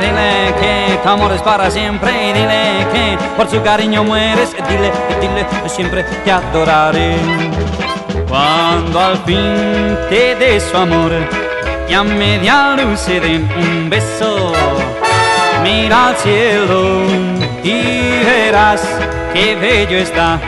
dile 0.00 0.54
que 0.60 0.98
tu 1.02 1.08
amor 1.08 1.32
es 1.32 1.42
para 1.42 1.70
siempre 1.70 2.30
y 2.30 2.32
dile 2.32 2.86
que 2.92 3.18
por 3.36 3.48
su 3.50 3.62
cariño 3.62 4.02
mueres, 4.02 4.56
dile, 4.68 4.90
dile, 5.20 5.46
siempre 5.68 6.04
te 6.24 6.32
adoraré. 6.32 7.16
Cuando 8.28 9.00
al 9.00 9.18
fin 9.24 9.98
te 10.08 10.36
dé 10.36 10.60
su 10.60 10.76
amor 10.76 11.12
y 11.90 11.94
a 11.94 12.04
media 12.04 12.76
luz 12.76 13.00
se 13.00 13.18
den 13.18 13.48
un 13.56 13.90
beso. 13.90 14.52
Mira 15.62 16.08
al 16.08 16.16
cielo 16.16 17.02
y 17.64 18.24
verás 18.24 18.82
qué 19.34 19.56
bello 19.56 19.98
está. 19.98 20.40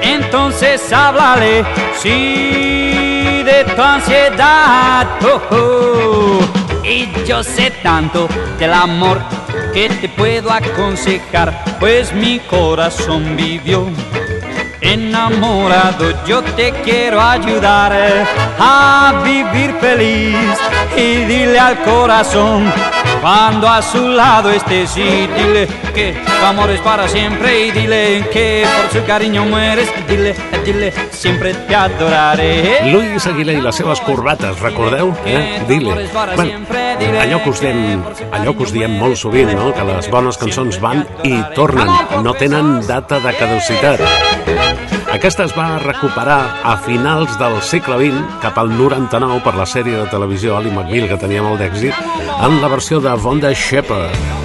Entonces 0.00 0.90
háblale, 0.90 1.64
sí, 1.98 3.42
de 3.44 3.64
tu 3.76 3.82
ansiedad. 3.82 5.06
Oh, 5.22 5.54
oh. 5.54 6.40
Y 6.82 7.08
yo 7.26 7.44
sé 7.44 7.70
tanto 7.82 8.26
del 8.58 8.72
amor 8.72 9.20
que 9.74 9.88
te 9.90 10.08
puedo 10.08 10.50
aconsejar, 10.50 11.62
pues 11.78 12.12
mi 12.14 12.40
corazón 12.40 13.36
vivió 13.36 13.86
enamorado, 14.80 16.12
yo 16.26 16.42
te 16.42 16.72
quiero 16.82 17.20
ayudar 17.20 17.92
a 18.58 19.22
vivir 19.24 19.74
feliz 19.80 20.36
y 20.96 21.24
dile 21.24 21.58
al 21.58 21.82
corazón 21.82 22.72
cuando 23.20 23.68
a 23.68 23.82
su 23.82 24.08
lado 24.08 24.50
estés 24.50 24.96
y 24.96 25.26
dile 25.26 25.68
que 25.94 26.14
tu 26.14 26.46
amor 26.46 26.70
es 26.70 26.80
para 26.80 27.06
siempre 27.08 27.66
y 27.66 27.70
dile 27.70 28.28
que 28.32 28.66
por 28.76 29.00
su 29.00 29.06
cariño 29.06 29.44
mueres, 29.44 29.90
dile, 30.08 30.34
dile, 30.64 30.92
siempre 31.10 31.54
te 31.54 31.74
adoraré. 31.74 32.90
Luis 32.90 33.26
Aguilé 33.26 33.58
i 33.58 33.60
les 33.60 33.76
seves 33.76 34.00
corbates, 34.06 34.58
recordeu? 34.60 35.12
Eh? 35.26 35.62
Dile. 35.68 36.08
Bueno, 36.36 36.66
allò 37.20 37.42
que 37.42 37.50
us 37.50 37.60
diem, 37.60 38.02
allò 38.32 38.56
que 38.56 38.64
us 38.64 38.72
diem 38.72 38.96
molt 38.98 39.20
sovint, 39.20 39.52
no? 39.56 39.72
que 39.74 39.84
les 39.84 40.10
bones 40.10 40.40
cançons 40.40 40.80
van 40.80 41.04
i 41.24 41.36
tornen, 41.54 41.92
no 42.24 42.34
tenen 42.34 42.80
data 42.88 43.20
de 43.20 43.36
caducitat. 43.36 44.99
Aquesta 45.10 45.42
es 45.48 45.54
va 45.58 45.80
recuperar 45.82 46.38
a 46.62 46.76
finals 46.84 47.34
del 47.40 47.56
segle 47.66 47.96
XX, 47.98 48.20
cap 48.44 48.60
al 48.62 48.70
99, 48.78 49.40
per 49.42 49.56
la 49.58 49.66
sèrie 49.66 49.98
de 49.98 50.06
televisió 50.12 50.54
Ali 50.56 50.70
McBeal, 50.70 51.08
que 51.10 51.18
tenia 51.18 51.42
molt 51.42 51.58
d'èxit, 51.58 51.98
en 52.46 52.60
la 52.62 52.70
versió 52.70 53.02
de 53.02 53.16
Vonda 53.18 53.50
Shepard. 53.50 54.39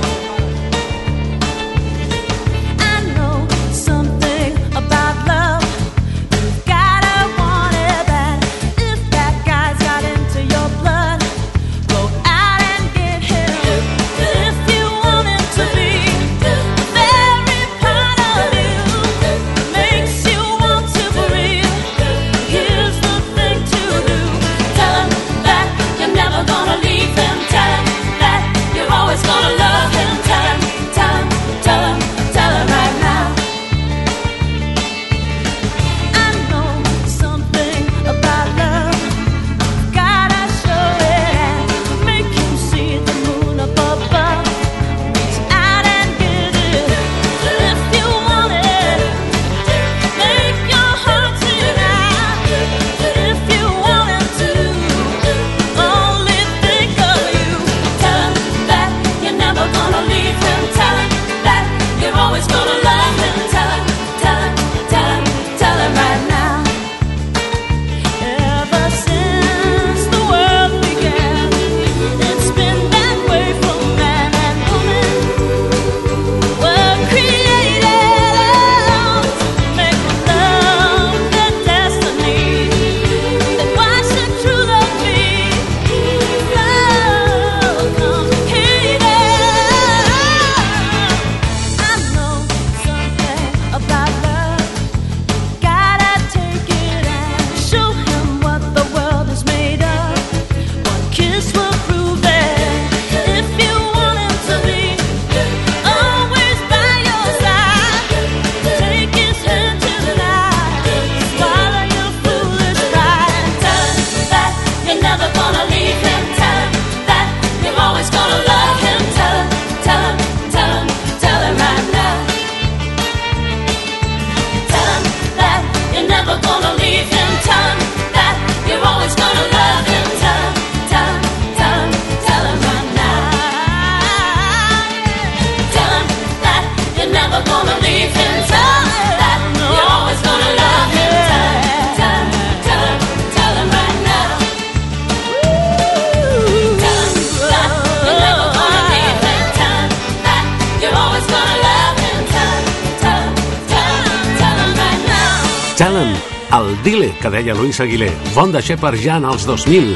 Luis 157.75 157.89
Aguilé, 157.89 158.11
bon 158.31 158.53
de 158.53 158.61
Shepard 158.63 158.95
ja 159.03 159.17
en 159.19 159.25
els 159.27 159.43
2000, 159.43 159.89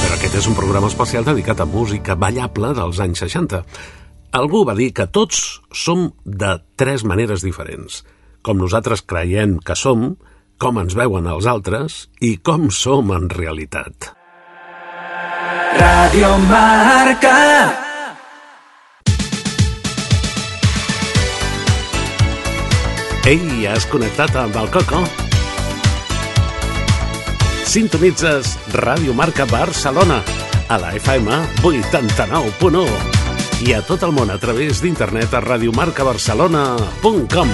però 0.00 0.14
aquest 0.14 0.38
és 0.38 0.46
un 0.48 0.54
programa 0.56 0.88
especial 0.88 1.26
dedicat 1.26 1.58
a 1.60 1.66
música 1.68 2.14
ballable 2.16 2.70
dels 2.72 2.96
anys 3.04 3.20
60. 3.26 3.60
Algú 4.40 4.62
va 4.64 4.72
dir 4.78 4.86
que 4.96 5.04
tots 5.12 5.42
som 5.68 6.06
de 6.24 6.54
tres 6.80 7.04
maneres 7.04 7.44
diferents, 7.44 8.06
com 8.40 8.56
nosaltres 8.56 9.04
creiem 9.04 9.58
que 9.60 9.76
som, 9.76 10.14
com 10.56 10.80
ens 10.80 10.96
veuen 10.96 11.28
els 11.28 11.44
altres 11.44 12.06
i 12.24 12.38
com 12.40 12.70
som 12.72 13.12
en 13.12 13.28
realitat. 13.28 14.14
Radio 15.76 16.32
Marca. 16.48 17.36
Ei, 23.28 23.68
has 23.68 23.84
connectat 23.92 24.40
amb 24.40 24.56
el 24.64 24.72
Coco? 24.72 25.04
Sintonitzes 27.66 28.54
Ràdio 28.72 29.12
Marca 29.12 29.44
Barcelona 29.50 30.22
a 30.68 30.78
la 30.78 30.92
FM 30.96 31.30
89.1 31.66 32.86
i 33.66 33.72
a 33.74 33.82
tot 33.86 34.02
el 34.06 34.12
món 34.14 34.30
a 34.30 34.38
través 34.38 34.80
d'internet 34.82 35.34
a 35.34 35.40
radiomarcabarcelona.com. 35.44 37.48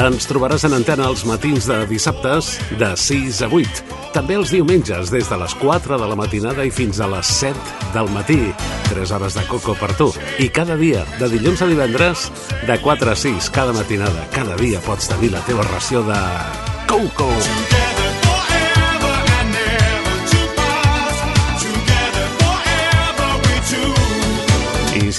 Ens 0.00 0.24
trobaràs 0.24 0.64
en 0.64 0.72
antena 0.76 1.10
els 1.10 1.26
matins 1.28 1.66
de 1.68 1.82
dissabtes 1.90 2.54
de 2.80 2.94
6 2.96 3.42
a 3.44 3.50
8. 3.52 3.99
També 4.10 4.34
els 4.34 4.50
diumenges 4.50 5.12
des 5.14 5.28
de 5.30 5.36
les 5.38 5.54
4 5.60 5.98
de 6.00 6.08
la 6.10 6.16
matinada 6.18 6.64
i 6.66 6.72
fins 6.74 6.98
a 6.98 7.06
les 7.12 7.30
7 7.40 7.92
del 7.94 8.10
matí. 8.10 8.40
3 8.90 9.12
hores 9.14 9.38
de 9.38 9.44
coco 9.46 9.76
per 9.78 9.92
tu. 9.94 10.10
I 10.42 10.48
cada 10.50 10.74
dia, 10.80 11.04
de 11.20 11.30
dilluns 11.30 11.62
a 11.62 11.70
divendres, 11.70 12.26
de 12.66 12.80
4 12.82 13.14
a 13.14 13.16
6, 13.16 13.52
cada 13.54 13.72
matinada, 13.76 14.26
cada 14.34 14.58
dia 14.58 14.82
pots 14.82 15.12
tenir 15.14 15.30
la 15.36 15.46
teva 15.46 15.66
ració 15.70 16.02
de 16.02 16.20
coco. 16.90 17.30
I 17.30 17.99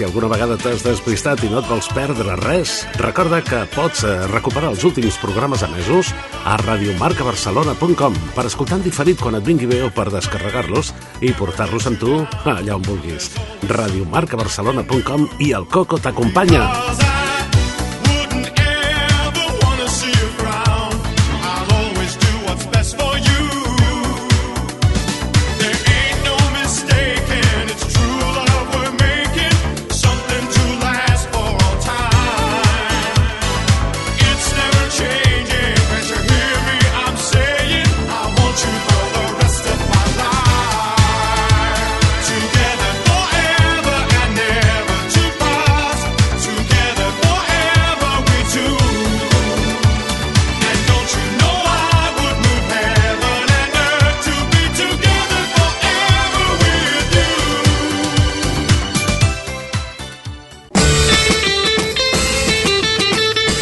si 0.02 0.06
alguna 0.08 0.32
vegada 0.32 0.56
t'has 0.58 0.82
despistat 0.82 1.44
i 1.46 1.50
no 1.52 1.60
et 1.60 1.68
vols 1.70 1.86
perdre 1.94 2.34
res, 2.40 2.72
recorda 2.98 3.38
que 3.46 3.60
pots 3.76 4.02
eh, 4.02 4.16
recuperar 4.32 4.72
els 4.72 4.82
últims 4.88 5.20
programes 5.22 5.62
emesos 5.68 6.10
a 6.42 6.56
radiomarcabarcelona.com 6.64 8.18
per 8.34 8.48
escoltar 8.50 8.80
en 8.80 8.88
diferit 8.88 9.22
quan 9.22 9.38
et 9.38 9.46
vingui 9.46 9.70
bé 9.70 9.84
o 9.86 9.92
per 9.94 10.10
descarregar-los 10.10 10.90
i 11.22 11.36
portar-los 11.38 11.86
amb 11.92 12.02
tu 12.02 12.18
allà 12.50 12.80
on 12.80 12.90
vulguis. 12.90 13.30
radiomarcabarcelona.com 13.70 15.30
i 15.38 15.54
el 15.54 15.70
Coco 15.70 16.02
t'acompanya. 16.02 16.66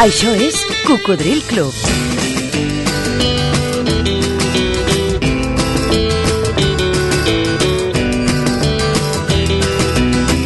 Això 0.10 0.32
és 0.42 0.56
Cocodril 0.88 1.44
Club. 1.46 1.76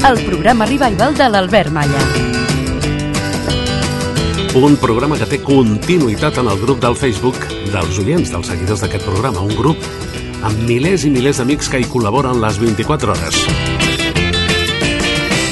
El 0.04 0.20
programa 0.26 0.68
revival 0.68 1.16
de 1.16 1.30
l'Albert 1.32 1.72
Malla. 1.72 2.02
Un 4.60 4.76
programa 4.82 5.16
que 5.22 5.30
té 5.32 5.40
continuïtat 5.40 6.42
en 6.44 6.52
el 6.52 6.60
grup 6.60 6.84
del 6.84 7.00
Facebook 7.00 7.40
dels 7.72 8.02
oients, 8.04 8.34
dels 8.36 8.52
seguidors 8.52 8.84
d'aquest 8.84 9.08
programa. 9.08 9.46
Un 9.48 9.56
grup 9.56 9.80
amb 10.44 10.60
milers 10.68 11.08
i 11.08 11.14
milers 11.16 11.40
d'amics 11.40 11.72
que 11.72 11.80
hi 11.80 11.88
col·laboren 11.88 12.44
les 12.44 12.60
24 12.60 13.16
hores. 13.16 13.40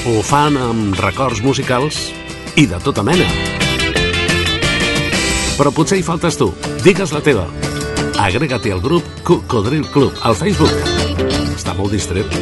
Ho 0.04 0.19
fan 0.19 0.60
amb 0.60 1.00
records 1.00 1.39
musicals 1.47 2.10
i 2.60 2.67
de 2.67 2.84
tota 2.84 3.08
mena. 3.08 3.32
Però 5.62 5.69
potser 5.69 6.00
hi 6.00 6.02
faltes 6.02 6.39
tu. 6.39 6.47
Digues 6.82 7.12
la 7.13 7.19
teva. 7.21 7.43
Agrega-t'hi 8.17 8.71
al 8.74 8.82
grup 8.82 9.06
Cocodril 9.21 9.86
Club 9.93 10.17
al 10.26 10.34
Facebook. 10.34 10.74
Està 11.54 11.76
molt 11.78 11.93
distret. 11.93 12.34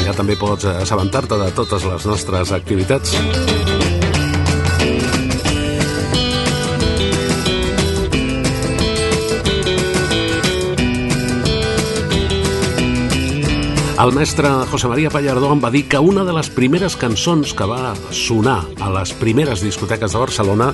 Allà 0.00 0.16
també 0.16 0.40
pots 0.40 0.64
assabentar-te 0.72 1.36
de 1.44 1.52
totes 1.60 1.84
les 1.84 2.08
nostres 2.08 2.56
activitats. 2.56 3.12
El 13.96 14.12
mestre 14.12 14.50
José 14.68 14.88
María 14.92 15.08
Pallardó 15.08 15.48
em 15.54 15.60
va 15.62 15.70
dir 15.72 15.86
que 15.88 15.96
una 15.96 16.20
de 16.28 16.32
les 16.36 16.50
primeres 16.52 16.98
cançons 17.00 17.54
que 17.56 17.64
va 17.64 17.94
sonar 18.12 18.58
a 18.84 18.90
les 18.92 19.14
primeres 19.16 19.62
discoteques 19.64 20.12
de 20.12 20.20
Barcelona 20.20 20.66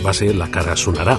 va 0.00 0.14
ser 0.16 0.30
La 0.38 0.46
cara 0.48 0.72
sonarà. 0.80 1.18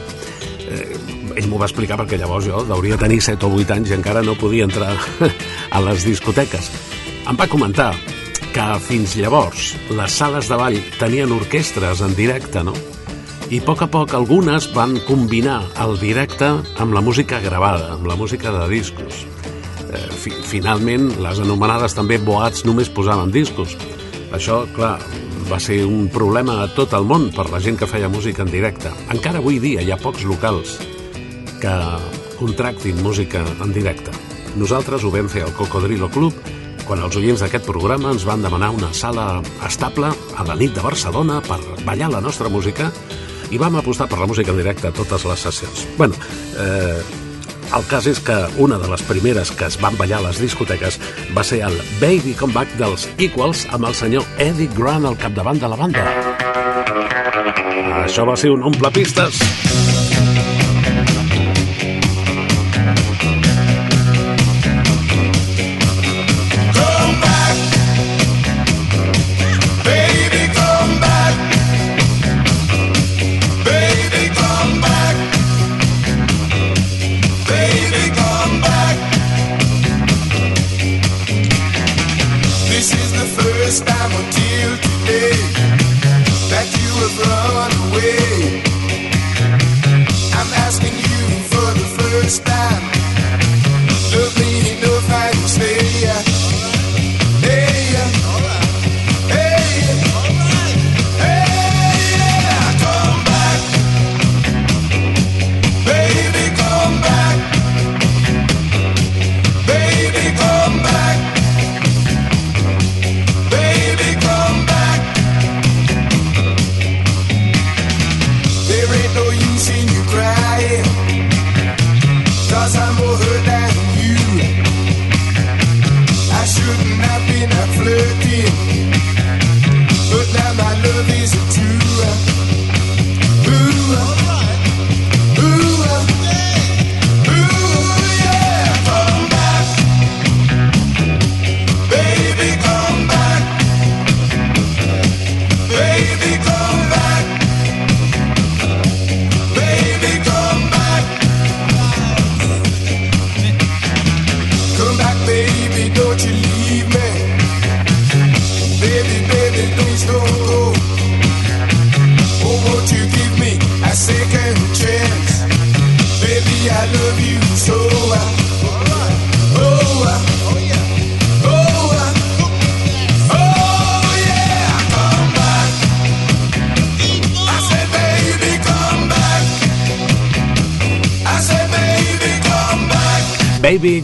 Eh, 0.65 0.97
ell 1.37 1.49
m'ho 1.51 1.59
va 1.61 1.67
explicar 1.69 1.99
perquè 1.99 2.17
llavors 2.17 2.47
jo 2.49 2.63
hauria 2.65 2.97
tenir 2.97 3.19
7 3.21 3.45
o 3.45 3.51
8 3.59 3.75
anys 3.75 3.91
i 3.91 3.97
encara 3.99 4.23
no 4.25 4.33
podia 4.41 4.65
entrar 4.65 4.95
a 5.77 5.81
les 5.85 6.07
discoteques. 6.07 6.71
Em 7.29 7.37
va 7.37 7.47
comentar 7.51 7.91
que 8.55 8.65
fins 8.81 9.13
llavors 9.21 9.75
les 9.93 10.17
sales 10.17 10.49
de 10.49 10.57
ball 10.57 10.79
tenien 10.97 11.35
orquestres 11.35 12.01
en 12.01 12.17
directe, 12.17 12.65
no? 12.65 12.73
I 13.53 13.61
a 13.61 13.67
poc 13.67 13.85
a 13.85 13.89
poc 13.91 14.17
algunes 14.17 14.71
van 14.73 14.97
combinar 15.05 15.61
el 15.85 15.93
directe 16.01 16.55
amb 16.81 16.97
la 16.97 17.05
música 17.05 17.37
gravada, 17.43 17.93
amb 17.99 18.09
la 18.09 18.17
música 18.17 18.49
de 18.49 18.65
discos 18.73 19.27
eh, 19.91 20.07
fi, 20.11 20.33
finalment 20.47 21.09
les 21.21 21.41
anomenades 21.43 21.95
també 21.97 22.19
boats 22.21 22.65
només 22.65 22.89
posaven 22.89 23.31
discos. 23.31 23.75
Això, 24.31 24.63
clar, 24.75 24.95
va 25.51 25.59
ser 25.59 25.81
un 25.85 26.07
problema 26.11 26.61
a 26.63 26.69
tot 26.71 26.93
el 26.95 27.07
món 27.07 27.29
per 27.35 27.49
la 27.51 27.59
gent 27.63 27.77
que 27.79 27.89
feia 27.89 28.09
música 28.09 28.45
en 28.45 28.51
directe. 28.51 28.91
Encara 29.11 29.41
avui 29.43 29.59
dia 29.59 29.83
hi 29.83 29.91
ha 29.91 29.99
pocs 29.99 30.23
locals 30.27 30.77
que 31.61 31.75
contractin 32.39 33.01
música 33.03 33.43
en 33.61 33.73
directe. 33.75 34.13
Nosaltres 34.57 35.03
ho 35.03 35.11
vam 35.13 35.29
fer 35.31 35.43
al 35.45 35.53
Cocodrilo 35.55 36.09
Club 36.11 36.35
quan 36.87 37.03
els 37.05 37.15
oients 37.15 37.43
d'aquest 37.43 37.67
programa 37.67 38.11
ens 38.11 38.25
van 38.27 38.41
demanar 38.43 38.71
una 38.75 38.89
sala 38.97 39.41
estable 39.67 40.09
a 40.11 40.45
la 40.47 40.57
nit 40.59 40.73
de 40.75 40.83
Barcelona 40.83 41.39
per 41.45 41.59
ballar 41.85 42.09
la 42.11 42.23
nostra 42.23 42.49
música 42.49 42.89
i 43.51 43.59
vam 43.61 43.77
apostar 43.79 44.07
per 44.11 44.19
la 44.19 44.27
música 44.27 44.51
en 44.51 44.59
directe 44.59 44.87
a 44.87 44.95
totes 44.95 45.27
les 45.27 45.39
sessions. 45.39 45.85
bueno, 45.97 46.15
eh, 46.57 46.99
el 47.75 47.85
cas 47.87 48.07
és 48.09 48.19
que 48.19 48.35
una 48.59 48.77
de 48.81 48.89
les 48.91 49.03
primeres 49.07 49.51
que 49.55 49.67
es 49.69 49.77
van 49.81 49.95
ballar 49.99 50.19
a 50.19 50.27
les 50.27 50.41
discoteques 50.43 50.99
va 51.35 51.43
ser 51.47 51.61
el 51.67 51.77
Baby 52.01 52.35
Comeback 52.39 52.75
dels 52.81 53.07
Equals 53.17 53.65
amb 53.71 53.87
el 53.87 53.95
senyor 53.95 54.27
Eddie 54.37 54.71
Grant 54.75 55.07
al 55.07 55.17
capdavant 55.19 55.61
de 55.61 55.71
la 55.71 55.79
banda. 55.79 56.05
Això 58.03 58.27
va 58.27 58.35
ser 58.35 58.51
un 58.51 58.67
omple 58.71 58.91
pistes. 58.91 59.39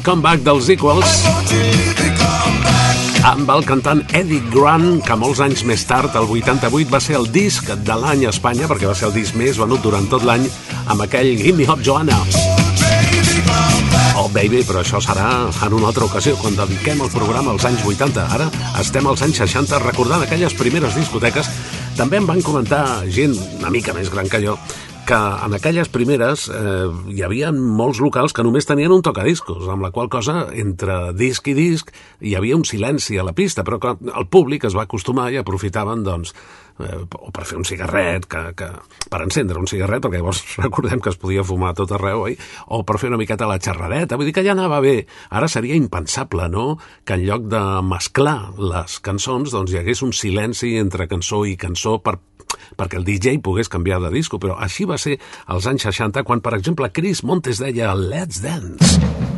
Baby 0.08 0.16
Come 0.16 0.24
Back 0.24 0.44
dels 0.46 0.70
Equals 0.72 1.14
amb 3.28 3.50
el 3.52 3.66
cantant 3.68 4.00
Eddie 4.16 4.40
Grant, 4.54 5.02
que 5.04 5.18
molts 5.20 5.42
anys 5.44 5.66
més 5.68 5.84
tard, 5.84 6.16
el 6.16 6.30
88, 6.32 6.88
va 6.88 7.02
ser 7.04 7.18
el 7.20 7.28
disc 7.28 7.68
de 7.68 7.98
l'any 8.00 8.24
a 8.24 8.32
Espanya, 8.32 8.70
perquè 8.72 8.88
va 8.88 8.96
ser 8.96 9.10
el 9.10 9.16
disc 9.18 9.36
més 9.36 9.60
venut 9.60 9.84
durant 9.84 10.08
tot 10.08 10.24
l'any, 10.24 10.48
amb 10.88 11.04
aquell 11.04 11.34
Gimme 11.42 11.68
Hop 11.68 11.84
Joanna. 11.84 12.22
Oh, 14.16 14.30
baby, 14.32 14.64
però 14.64 14.80
això 14.80 15.04
serà 15.04 15.28
en 15.52 15.76
una 15.76 15.92
altra 15.92 16.08
ocasió, 16.08 16.38
quan 16.40 16.56
dediquem 16.56 17.04
el 17.04 17.12
programa 17.12 17.52
als 17.52 17.68
anys 17.68 17.84
80. 17.84 18.30
Ara 18.40 18.48
estem 18.80 19.12
als 19.12 19.28
anys 19.28 19.44
60 19.44 19.84
recordant 19.84 20.24
aquelles 20.24 20.56
primeres 20.56 20.96
discoteques. 20.96 21.52
També 22.00 22.22
em 22.22 22.30
van 22.30 22.40
comentar 22.46 23.04
gent 23.12 23.36
una 23.60 23.74
mica 23.74 23.92
més 23.98 24.14
gran 24.14 24.32
que 24.32 24.40
jo 24.46 24.56
que 25.08 25.16
en 25.16 25.54
aquelles 25.56 25.88
primeres 25.88 26.50
eh, 26.52 26.88
hi 27.16 27.22
havia 27.24 27.54
molts 27.56 28.02
locals 28.04 28.34
que 28.36 28.44
només 28.44 28.68
tenien 28.68 28.92
un 28.92 29.04
tocadiscos, 29.06 29.64
amb 29.72 29.86
la 29.86 29.92
qual 29.96 30.10
cosa, 30.12 30.50
entre 30.52 31.14
disc 31.16 31.48
i 31.48 31.56
disc, 31.56 31.94
hi 32.20 32.36
havia 32.36 32.58
un 32.60 32.66
silenci 32.68 33.16
a 33.16 33.24
la 33.24 33.32
pista, 33.38 33.64
però 33.64 33.80
que 33.80 33.94
el 33.96 34.28
públic 34.28 34.68
es 34.68 34.76
va 34.76 34.84
acostumar 34.84 35.30
i 35.32 35.40
aprofitaven, 35.40 36.04
doncs, 36.04 36.36
eh, 36.84 37.00
o 37.08 37.32
per 37.32 37.48
fer 37.48 37.56
un 37.62 37.64
cigarret, 37.70 38.28
que, 38.28 38.44
que, 38.60 38.70
per 39.08 39.24
encendre 39.24 39.64
un 39.64 39.72
cigarret, 39.72 40.04
perquè 40.04 40.20
llavors 40.20 40.44
recordem 40.66 41.00
que 41.00 41.16
es 41.16 41.22
podia 41.24 41.48
fumar 41.48 41.72
tot 41.80 41.96
arreu, 41.96 42.28
oi? 42.28 42.36
o 42.68 42.84
per 42.84 43.00
fer 43.00 43.08
una 43.14 43.22
miqueta 43.24 43.48
la 43.48 43.62
xerradeta, 43.64 44.20
vull 44.20 44.28
dir 44.28 44.36
que 44.36 44.44
ja 44.44 44.58
anava 44.58 44.84
bé. 44.84 44.98
Ara 45.32 45.48
seria 45.48 45.80
impensable, 45.80 46.52
no?, 46.52 46.74
que 47.08 47.16
en 47.16 47.24
lloc 47.24 47.48
de 47.48 47.64
mesclar 47.88 48.40
les 48.60 49.00
cançons, 49.00 49.56
doncs 49.56 49.72
hi 49.72 49.80
hagués 49.80 50.04
un 50.04 50.12
silenci 50.12 50.76
entre 50.82 51.08
cançó 51.08 51.46
i 51.48 51.56
cançó 51.56 52.02
per 52.04 52.20
perquè 52.78 53.00
el 53.00 53.08
DJ 53.08 53.40
pogués 53.46 53.72
canviar 53.72 54.02
de 54.04 54.14
disco, 54.14 54.42
però 54.42 54.58
així 54.60 54.88
va 54.90 55.00
ser 55.02 55.18
als 55.46 55.68
anys 55.70 55.90
60, 55.90 56.26
quan, 56.28 56.42
per 56.42 56.58
exemple, 56.58 56.92
Chris 56.94 57.24
Montes 57.24 57.62
deia 57.64 57.94
Let's 57.96 58.42
Dance. 58.44 59.37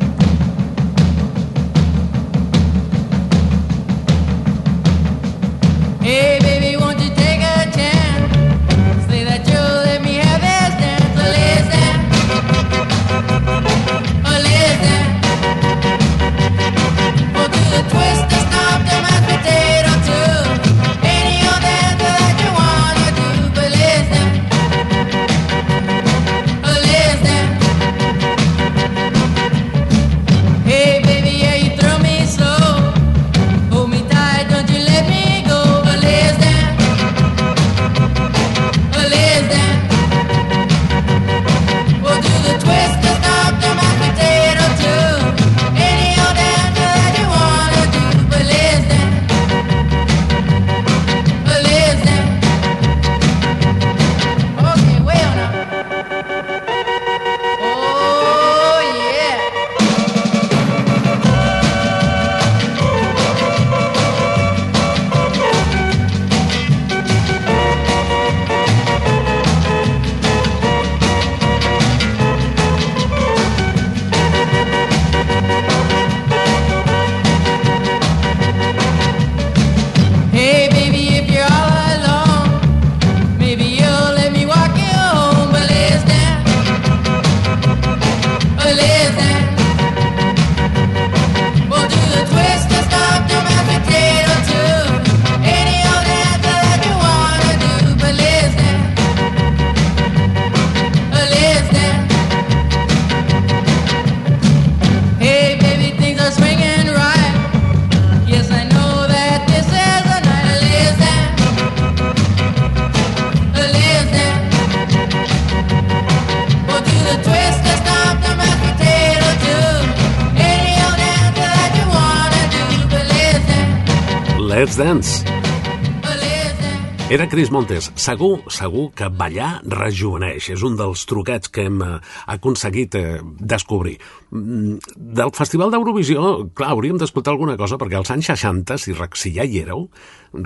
Era 127.09 127.25
Chris 127.27 127.49
Montes. 127.49 127.87
Segur, 127.97 128.43
segur 128.53 128.91
que 128.93 129.07
ballar 129.09 129.63
rejuveneix. 129.65 130.51
És 130.53 130.61
un 130.61 130.75
dels 130.77 131.07
truquets 131.09 131.49
que 131.49 131.63
hem 131.65 131.79
eh, 131.81 131.95
aconseguit 132.29 132.93
eh, 132.99 133.17
descobrir. 133.41 133.95
Mm, 134.29 134.75
Del 135.17 135.33
Festival 135.33 135.73
d'Eurovisió, 135.73 136.51
clar, 136.53 136.69
hauríem 136.75 136.99
d'escoltar 137.01 137.33
alguna 137.33 137.57
cosa, 137.57 137.79
perquè 137.81 137.97
als 137.97 138.13
anys 138.13 138.29
60, 138.29 138.77
si, 138.77 138.93
si 139.23 139.33
ja 139.33 139.47
hi 139.47 139.57
éreu, 139.63 139.87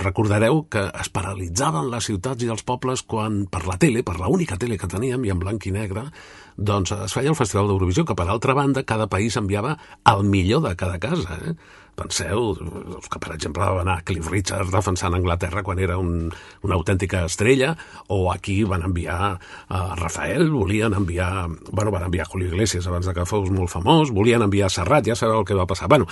recordareu 0.05 0.64
que 0.72 0.86
es 1.03 1.11
paralitzaven 1.11 1.91
les 1.91 2.07
ciutats 2.07 2.47
i 2.47 2.51
els 2.55 2.64
pobles 2.64 3.03
quan 3.03 3.43
per 3.51 3.66
la 3.68 3.76
tele, 3.76 4.07
per 4.07 4.16
l'única 4.22 4.55
tele 4.55 4.80
que 4.80 4.88
teníem, 4.88 5.28
i 5.28 5.36
en 5.36 5.43
blanc 5.43 5.68
i 5.68 5.76
negre, 5.76 6.07
doncs 6.55 6.95
es 6.95 7.11
feia 7.11 7.36
el 7.36 7.39
Festival 7.39 7.68
d'Eurovisió, 7.68 8.07
que 8.07 8.16
per 8.16 8.30
altra 8.32 8.55
banda 8.55 8.88
cada 8.88 9.11
país 9.11 9.36
enviava 9.36 9.76
el 10.16 10.24
millor 10.24 10.64
de 10.64 10.78
cada 10.80 10.95
casa. 10.95 11.41
Eh? 11.43 11.57
Penseu 11.94 12.54
que, 12.58 13.20
per 13.22 13.36
exemple, 13.36 13.64
va 13.64 13.84
anar 13.84 14.00
Cliff 14.08 14.30
Richard 14.32 14.72
defensant 14.74 15.14
Anglaterra 15.14 15.62
quan 15.64 15.80
era 15.80 16.00
un, 16.02 16.32
una 16.66 16.78
autèntica 16.80 17.24
estrella, 17.28 17.76
o 18.10 18.32
aquí 18.32 18.64
van 18.66 18.86
enviar 18.88 19.38
a 19.70 19.82
Rafael, 20.00 20.50
volien 20.52 20.96
enviar... 20.98 21.48
Bueno, 21.72 21.91
van 21.91 22.08
enviar 22.08 22.28
Julio 22.28 22.50
Iglesias 22.50 22.88
abans 22.88 23.06
de 23.06 23.14
que 23.14 23.28
fos 23.30 23.52
molt 23.54 23.72
famós, 23.72 24.12
volien 24.12 24.41
enviar 24.41 24.72
Serrat, 24.74 25.06
ja 25.06 25.16
sabeu 25.16 25.44
el 25.44 25.48
que 25.48 25.58
va 25.58 25.68
passar. 25.70 25.89
Bueno, 25.91 26.08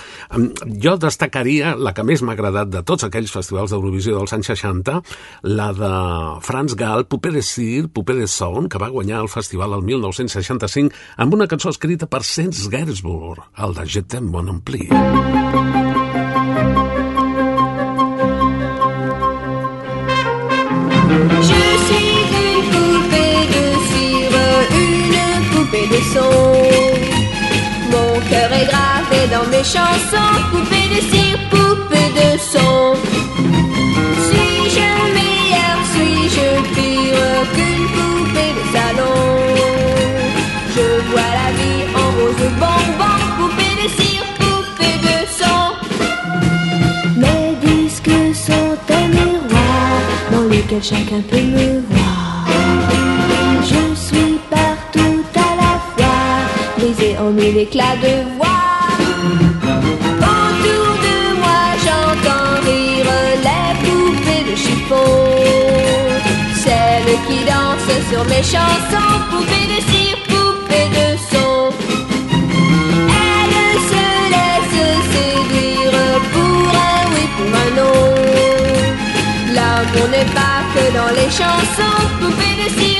jo 0.82 0.96
destacaria 1.02 1.74
la 1.76 1.94
que 1.96 2.06
més 2.06 2.22
m'ha 2.22 2.36
agradat 2.36 2.70
de 2.70 2.84
tots 2.86 3.08
aquells 3.08 3.34
festivals 3.34 3.74
d'Eurovisió 3.74 4.16
dels 4.16 4.36
anys 4.38 4.52
60, 4.54 5.00
la 5.50 5.70
de 5.76 5.92
Franz 6.46 6.76
Gall, 6.78 7.08
Poupée 7.10 7.34
de 7.34 7.42
Cire, 7.42 7.90
Poupée 7.90 8.18
de 8.20 8.30
Son, 8.30 8.70
que 8.70 8.78
va 8.78 8.92
guanyar 8.94 9.24
el 9.26 9.32
festival 9.32 9.74
el 9.74 9.86
1965 9.90 10.94
amb 11.18 11.34
una 11.34 11.50
cançó 11.50 11.74
escrita 11.74 12.06
per 12.06 12.22
Sens 12.22 12.68
Gainsbourg, 12.70 13.42
el 13.58 13.74
de 13.74 13.86
Je 13.86 14.06
t'aime 14.06 14.30
mon. 14.30 14.62
Je 21.40 21.62
suis 21.86 22.12
une 22.44 22.62
poupée 22.72 23.42
de 23.54 23.64
cire, 23.90 24.36
une 24.70 25.44
poupée 25.50 25.86
de 25.88 26.00
son. 26.12 26.34
Mon 27.90 28.12
cœur 28.30 28.50
est 28.52 28.66
gravé 28.66 29.20
dans 29.30 29.46
mes 29.50 29.64
chansons, 29.64 30.34
poupée 30.50 30.88
de 30.94 31.00
cire, 31.10 31.40
poupée 31.50 32.10
de 32.10 32.11
chacun 50.80 51.20
peut 51.28 51.36
me 51.36 51.80
voir. 51.90 52.46
Je 53.62 53.94
suis 53.94 54.38
partout 54.50 55.22
à 55.34 55.56
la 55.60 55.72
fois, 55.92 56.22
brisé 56.78 57.16
en 57.18 57.30
mille 57.30 57.58
éclats 57.58 57.96
de 58.02 58.12
voix. 58.36 58.48
Autour 60.34 60.92
de 61.06 61.16
moi, 61.42 61.62
j'entends 61.84 62.54
rire 62.64 63.12
les 63.46 63.70
poupées 63.84 64.44
de 64.50 64.56
chiffon. 64.56 65.12
Celles 66.64 67.18
qui 67.26 67.38
dansent 67.44 68.02
sur 68.10 68.24
mes 68.24 68.42
chansons, 68.42 69.14
poupées 69.30 69.68
de 69.74 69.80
cire, 69.90 70.01
que 80.74 80.92
dans 80.92 81.12
les 81.14 81.30
chansons. 81.30 81.98
Poupée 82.20 82.56
de 82.62 82.68
cire, 82.80 82.91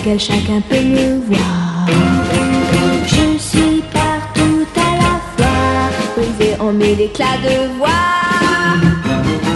lequel 0.00 0.18
chacun 0.18 0.60
peut 0.68 0.80
me 0.80 1.20
voir. 1.26 1.86
Je 3.06 3.38
suis 3.38 3.82
partout 3.92 4.66
à 4.76 4.96
la 5.02 5.14
fois, 5.34 5.90
brisé 6.16 6.56
en 6.58 6.72
mille 6.72 7.00
éclats 7.00 7.40
de 7.44 7.76
voix. 7.78 7.88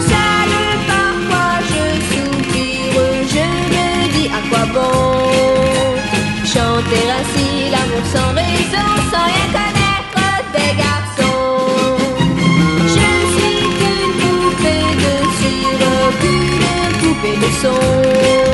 Seul 0.09 0.51
parfois 0.91 1.55
je 1.71 1.83
soupire, 2.11 3.01
je 3.33 3.47
me 3.73 3.87
dis 4.13 4.29
à 4.37 4.41
quoi 4.49 4.65
bon 4.73 5.25
chanter 6.53 7.05
ainsi 7.17 7.47
l'amour 7.71 8.05
sans 8.13 8.31
raison, 8.41 8.87
sans 9.11 9.25
rien 9.31 9.47
connaître 9.57 10.25
des 10.55 10.71
garçons. 10.83 11.97
Je 12.95 13.07
suis 13.35 13.61
qu'une 13.77 14.13
poupée 14.21 14.89
de 15.03 15.13
cire, 15.39 15.85
qu'une 16.21 16.93
poupée 16.99 17.37
de 17.41 17.51
son. 17.61 18.44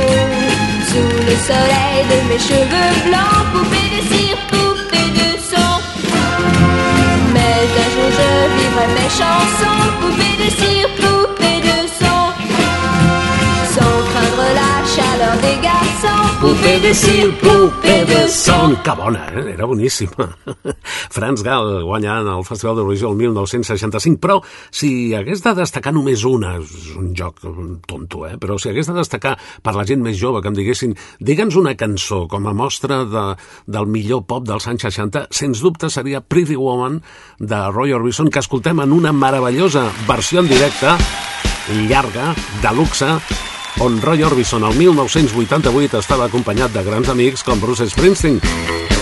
Soleil 1.48 2.06
de 2.12 2.18
mes 2.30 2.38
cheveux 2.38 2.94
blancs, 3.08 3.46
poupée 3.52 3.90
de 3.96 4.02
cire, 4.14 4.38
poupée 4.52 5.10
de 5.20 5.30
son. 5.50 5.72
Mais 7.34 7.58
un 7.84 7.90
jour 7.94 8.10
je 8.18 8.30
vivrai 8.58 8.88
mes 8.94 9.10
chansons, 9.10 9.84
poupée 10.00 10.36
de 10.44 10.50
garçons, 16.42 16.52
Poupée 16.62 16.80
de 16.80 16.94
cire, 16.94 17.32
poupée 17.40 18.06
de 18.06 18.28
son. 18.28 18.76
Que 18.84 18.96
bona, 18.96 19.28
eh? 19.36 19.54
Era 19.54 19.66
boníssima. 19.66 20.30
Franz 21.16 21.44
Gall 21.44 21.84
guanyant 21.84 22.28
el 22.28 22.44
Festival 22.44 22.76
d'Eurovisió 22.76 23.12
el 23.12 23.18
1965, 23.18 24.20
però 24.20 24.40
si 24.72 25.14
hagués 25.14 25.44
de 25.44 25.54
destacar 25.54 25.94
només 25.94 26.24
una, 26.26 26.56
és 26.58 26.96
un 26.98 27.14
joc 27.16 27.42
tonto, 27.88 28.26
eh? 28.26 28.38
però 28.42 28.58
si 28.58 28.70
hagués 28.70 28.90
de 28.90 28.98
destacar 28.98 29.36
per 29.62 29.76
la 29.76 29.86
gent 29.86 30.02
més 30.02 30.18
jove 30.18 30.42
que 30.42 30.50
em 30.50 30.58
diguessin, 30.58 30.96
digue'ns 31.20 31.56
una 31.56 31.76
cançó 31.76 32.28
com 32.28 32.48
a 32.48 32.54
mostra 32.54 33.04
de, 33.06 33.26
del 33.68 33.86
millor 33.86 34.26
pop 34.26 34.46
dels 34.48 34.68
anys 34.68 34.88
60, 34.90 35.28
sens 35.30 35.62
dubte 35.62 35.90
seria 35.90 36.22
Pretty 36.22 36.58
Woman 36.58 37.02
de 37.40 37.62
Roy 37.70 37.94
Orbison, 37.94 38.32
que 38.34 38.42
escoltem 38.42 38.82
en 38.82 38.92
una 38.92 39.14
meravellosa 39.14 39.90
versió 40.08 40.42
en 40.42 40.50
directe, 40.50 40.98
llarga, 41.88 42.34
de 42.64 42.76
luxe, 42.76 43.14
on 43.80 44.02
Roy 44.02 44.24
Orbison 44.24 44.64
el 44.68 44.76
1988 44.78 46.02
estava 46.02 46.28
acompanyat 46.28 46.74
de 46.76 46.84
grans 46.84 47.10
amics 47.10 47.44
com 47.44 47.60
Bruce 47.60 47.88
Springsteen. 47.90 49.01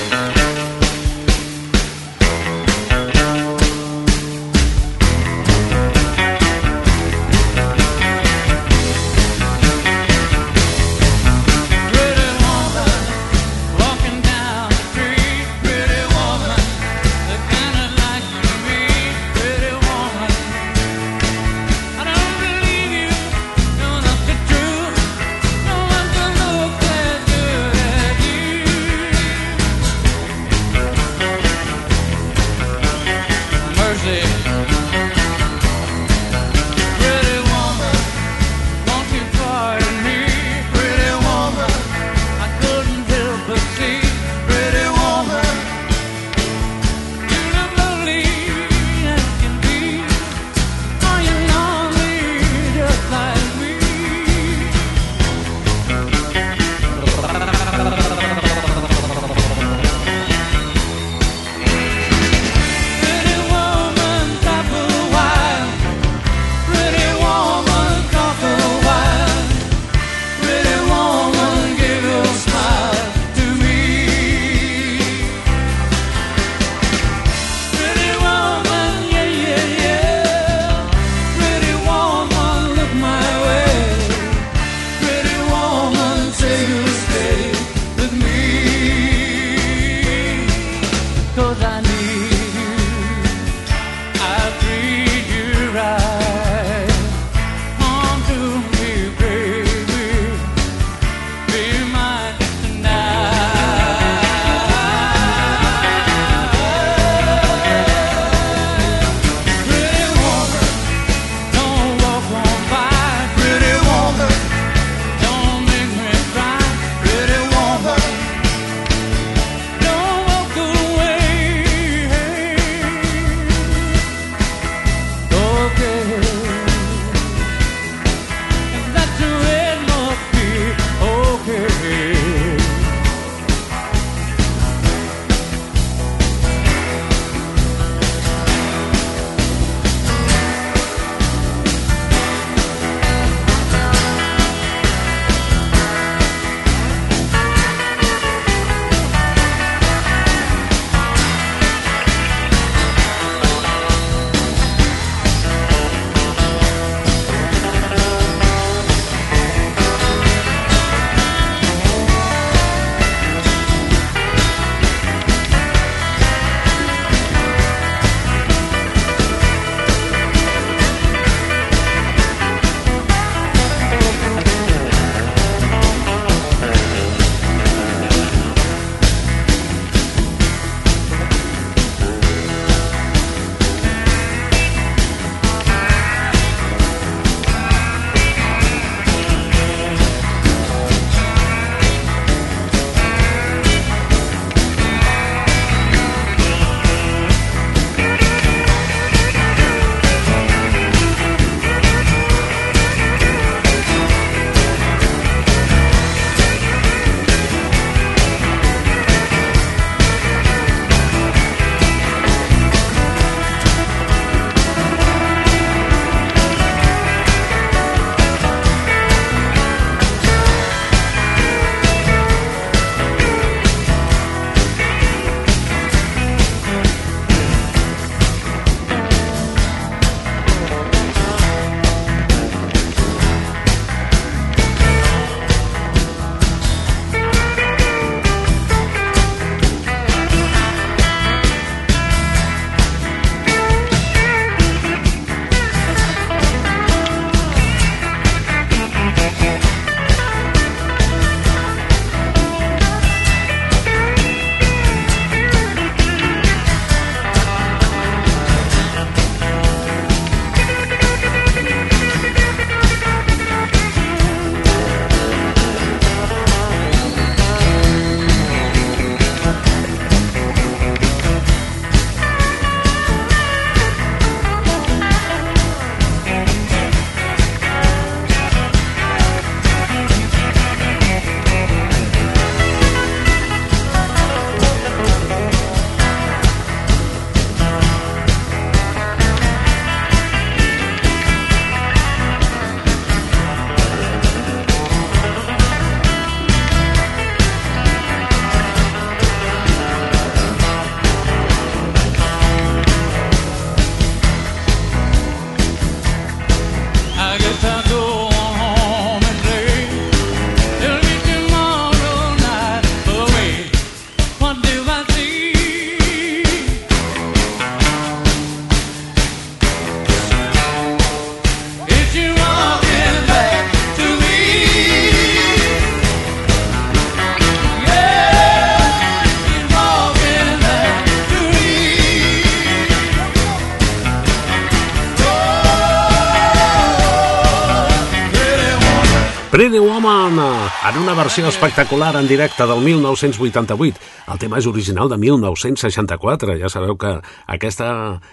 Pretty 339.60 339.78
Woman, 339.78 340.40
en 340.40 340.98
una 341.02 341.14
versió 341.14 341.46
espectacular 341.50 342.16
en 342.16 342.30
directe 342.30 342.66
del 342.66 342.80
1988. 342.80 344.00
El 344.32 344.40
tema 344.40 344.56
és 344.56 344.70
original 344.72 345.12
de 345.12 345.18
1964. 345.20 346.56
Ja 346.62 346.72
sabeu 346.72 346.96
que 346.96 347.12
aquesta 347.52 347.90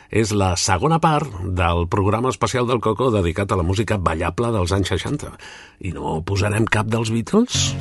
és 0.06 0.30
la 0.30 0.52
segona 0.54 1.00
part 1.02 1.34
del 1.42 1.88
programa 1.90 2.30
especial 2.30 2.70
del 2.70 2.78
Coco 2.78 3.10
dedicat 3.10 3.50
a 3.50 3.58
la 3.58 3.66
música 3.66 3.98
ballable 3.98 4.54
dels 4.54 4.70
anys 4.70 4.94
60. 4.94 5.34
I 5.82 5.96
no 5.98 6.20
posarem 6.22 6.70
cap 6.70 6.86
dels 6.86 7.10
Beatles? 7.10 7.72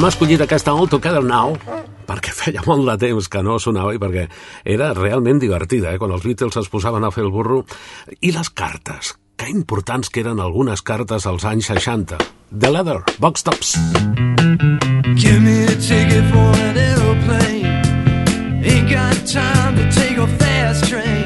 Hem 0.00 0.06
escollit 0.08 0.40
aquesta 0.40 0.72
All 0.72 0.86
Together 0.88 1.20
Now 1.20 1.50
perquè 2.08 2.32
feia 2.32 2.62
molt 2.64 2.86
de 2.88 2.94
temps 3.02 3.26
que 3.28 3.42
no 3.44 3.58
sonava 3.60 3.92
i 3.92 3.98
perquè 4.00 4.22
era 4.64 4.94
realment 4.96 5.42
divertida, 5.42 5.92
eh? 5.92 5.98
quan 6.00 6.14
els 6.16 6.24
Beatles 6.24 6.56
es 6.56 6.70
posaven 6.72 7.04
a 7.04 7.10
fer 7.12 7.26
el 7.26 7.28
burro. 7.34 7.58
I 8.24 8.32
les 8.32 8.48
cartes, 8.48 9.12
que 9.36 9.50
importants 9.52 10.08
que 10.08 10.24
eren 10.24 10.40
algunes 10.40 10.80
cartes 10.80 11.28
als 11.28 11.44
anys 11.44 11.68
60. 11.74 12.16
The 12.48 12.72
Leather, 12.72 13.02
Box 13.20 13.44
Tops. 13.44 13.74
Give 15.20 15.44
me 15.44 15.64
a 15.68 15.76
ticket 15.76 16.24
for 16.32 16.48
an 16.64 16.80
airplane 16.80 17.68
Ain't 18.64 18.88
got 18.88 19.20
time 19.28 19.76
to 19.76 19.84
take 19.92 20.16
a 20.16 20.26
fast 20.40 20.88
train 20.88 21.19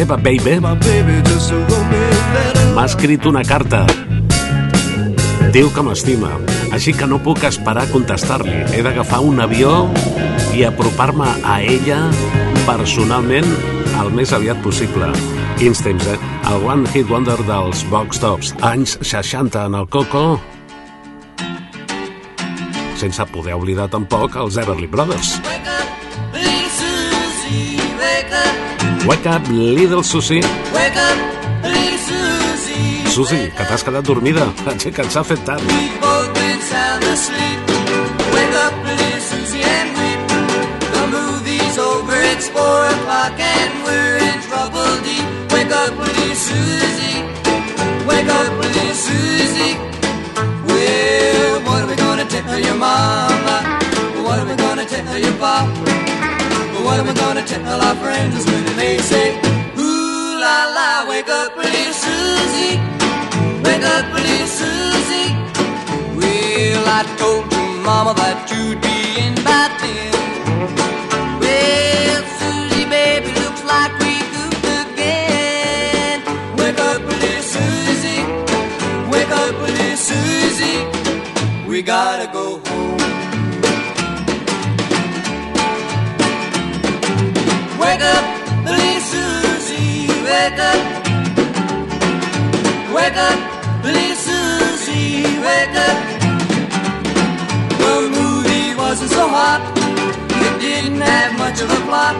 meva 0.00 0.16
baby 0.16 0.56
m'ha 2.74 2.84
escrit 2.86 3.26
una 3.28 3.42
carta. 3.44 3.82
Diu 5.52 5.68
que 5.74 5.82
m'estima, 5.84 6.30
així 6.72 6.94
que 6.96 7.08
no 7.10 7.18
puc 7.20 7.42
esperar 7.44 7.82
a 7.84 7.90
contestar-li. 7.90 8.54
He 8.72 8.80
d'agafar 8.86 9.18
un 9.26 9.42
avió 9.44 9.90
i 10.56 10.64
apropar-me 10.64 11.28
a 11.44 11.58
ella 11.60 11.98
personalment 12.64 13.50
el 14.00 14.12
més 14.16 14.32
aviat 14.32 14.62
possible. 14.64 15.10
Instims, 15.60 16.06
eh? 16.08 16.16
El 16.48 16.64
One 16.64 16.88
Hit 16.94 17.10
Wonder 17.10 17.36
dels 17.50 17.84
Box 17.92 18.22
Tops, 18.24 18.54
anys 18.64 18.96
60 19.02 19.66
en 19.68 19.76
el 19.82 19.90
Coco, 19.92 20.40
sense 22.96 23.28
poder 23.34 23.58
oblidar 23.58 23.90
tampoc 23.92 24.40
els 24.40 24.56
Everly 24.60 24.88
Brothers. 24.88 25.36
Wake 25.44 25.79
Wake 29.06 29.26
up, 29.26 29.42
little 29.48 30.02
Susie. 30.02 30.40
wake 30.74 30.96
up, 30.96 31.18
little 31.64 31.98
Susie. 31.98 33.06
Susie, 33.08 33.50
que 33.56 33.64
t'has 33.64 33.82
quedat 33.82 34.04
dormida. 34.06 34.46
Aixeca't, 34.66 35.10
s'ha 35.10 35.22
fet 35.24 35.42
tard. 35.44 35.60
We've 35.66 36.00
both 36.00 36.32
been 36.34 36.60
sound 36.72 37.02
asleep. 37.04 37.58
Wake 38.34 38.54
up, 38.64 38.74
little 38.84 39.20
Susie, 39.30 39.62
and 39.76 39.88
weep. 39.98 40.20
The 40.94 41.04
movie's 41.16 41.76
over, 41.78 42.16
it's 42.32 42.48
four 42.48 42.80
o'clock, 42.94 43.34
and 43.40 43.72
we're 43.84 44.18
in 44.28 44.38
trouble 44.48 44.90
deep. 45.06 45.26
Wake 45.52 45.72
up, 45.82 45.92
little 45.98 46.34
Susie. 46.48 47.18
Wake 48.08 48.28
up, 48.38 48.50
little 48.62 48.94
Susie. 49.06 49.74
Well, 50.68 51.60
what 51.66 51.82
are 51.82 51.88
we 51.88 51.96
gonna 51.96 52.26
tell 52.26 52.60
your 52.68 52.76
mama? 52.76 53.56
What 54.24 54.38
are 54.40 54.46
we 54.46 54.54
gonna 54.56 54.84
tell 54.84 55.18
your 55.18 55.36
papa? 55.42 56.39
What 56.90 56.98
am 56.98 57.08
I 57.08 57.14
gonna 57.14 57.46
tell 57.46 57.80
our 57.80 57.94
friends 58.02 58.44
when 58.46 58.64
they 58.76 58.98
say, 58.98 59.38
Ooh 59.78 60.40
la 60.42 60.56
la, 60.76 61.08
wake 61.08 61.28
up, 61.28 61.56
little 61.56 61.92
Susie. 61.92 62.78
Wake 63.62 63.86
up, 63.94 64.12
little 64.12 64.46
Susie. 64.58 65.30
Well, 66.18 66.84
I 66.98 67.02
told 67.16 67.46
your 67.52 67.70
mama 67.86 68.12
that 68.14 68.38
you'd 68.50 68.80
be 68.82 68.96
in 69.22 69.34
by 69.46 69.70
then. 69.78 70.10
Well, 71.38 72.22
Susie, 72.40 72.86
baby, 72.90 73.30
looks 73.38 73.62
like 73.72 73.92
we 74.02 74.14
goofed 74.34 74.66
again. 74.82 76.18
Wake 76.58 76.80
up, 76.90 77.00
little 77.06 77.42
Susie. 77.54 78.22
Wake 79.12 79.30
up, 79.42 79.54
little 79.62 79.96
Susie. 79.96 81.68
We 81.68 81.82
gotta 81.82 82.26
go 82.32 82.58
home. 82.66 82.99
Wake 87.80 88.02
up, 88.02 88.24
little 88.66 89.00
Susie. 89.00 90.06
Wake 90.28 90.60
up. 90.70 90.80
Wake 92.94 93.16
up, 93.16 93.38
little 93.82 94.16
Susie. 94.16 95.24
Wake 95.46 95.76
up. 95.88 95.98
The 97.80 97.94
movie 98.18 98.74
wasn't 98.76 99.10
so 99.10 99.26
hot. 99.28 99.62
It 100.44 100.60
didn't 100.60 101.00
have 101.00 101.38
much 101.38 101.62
of 101.62 101.70
a 101.70 101.80
plot. 101.88 102.16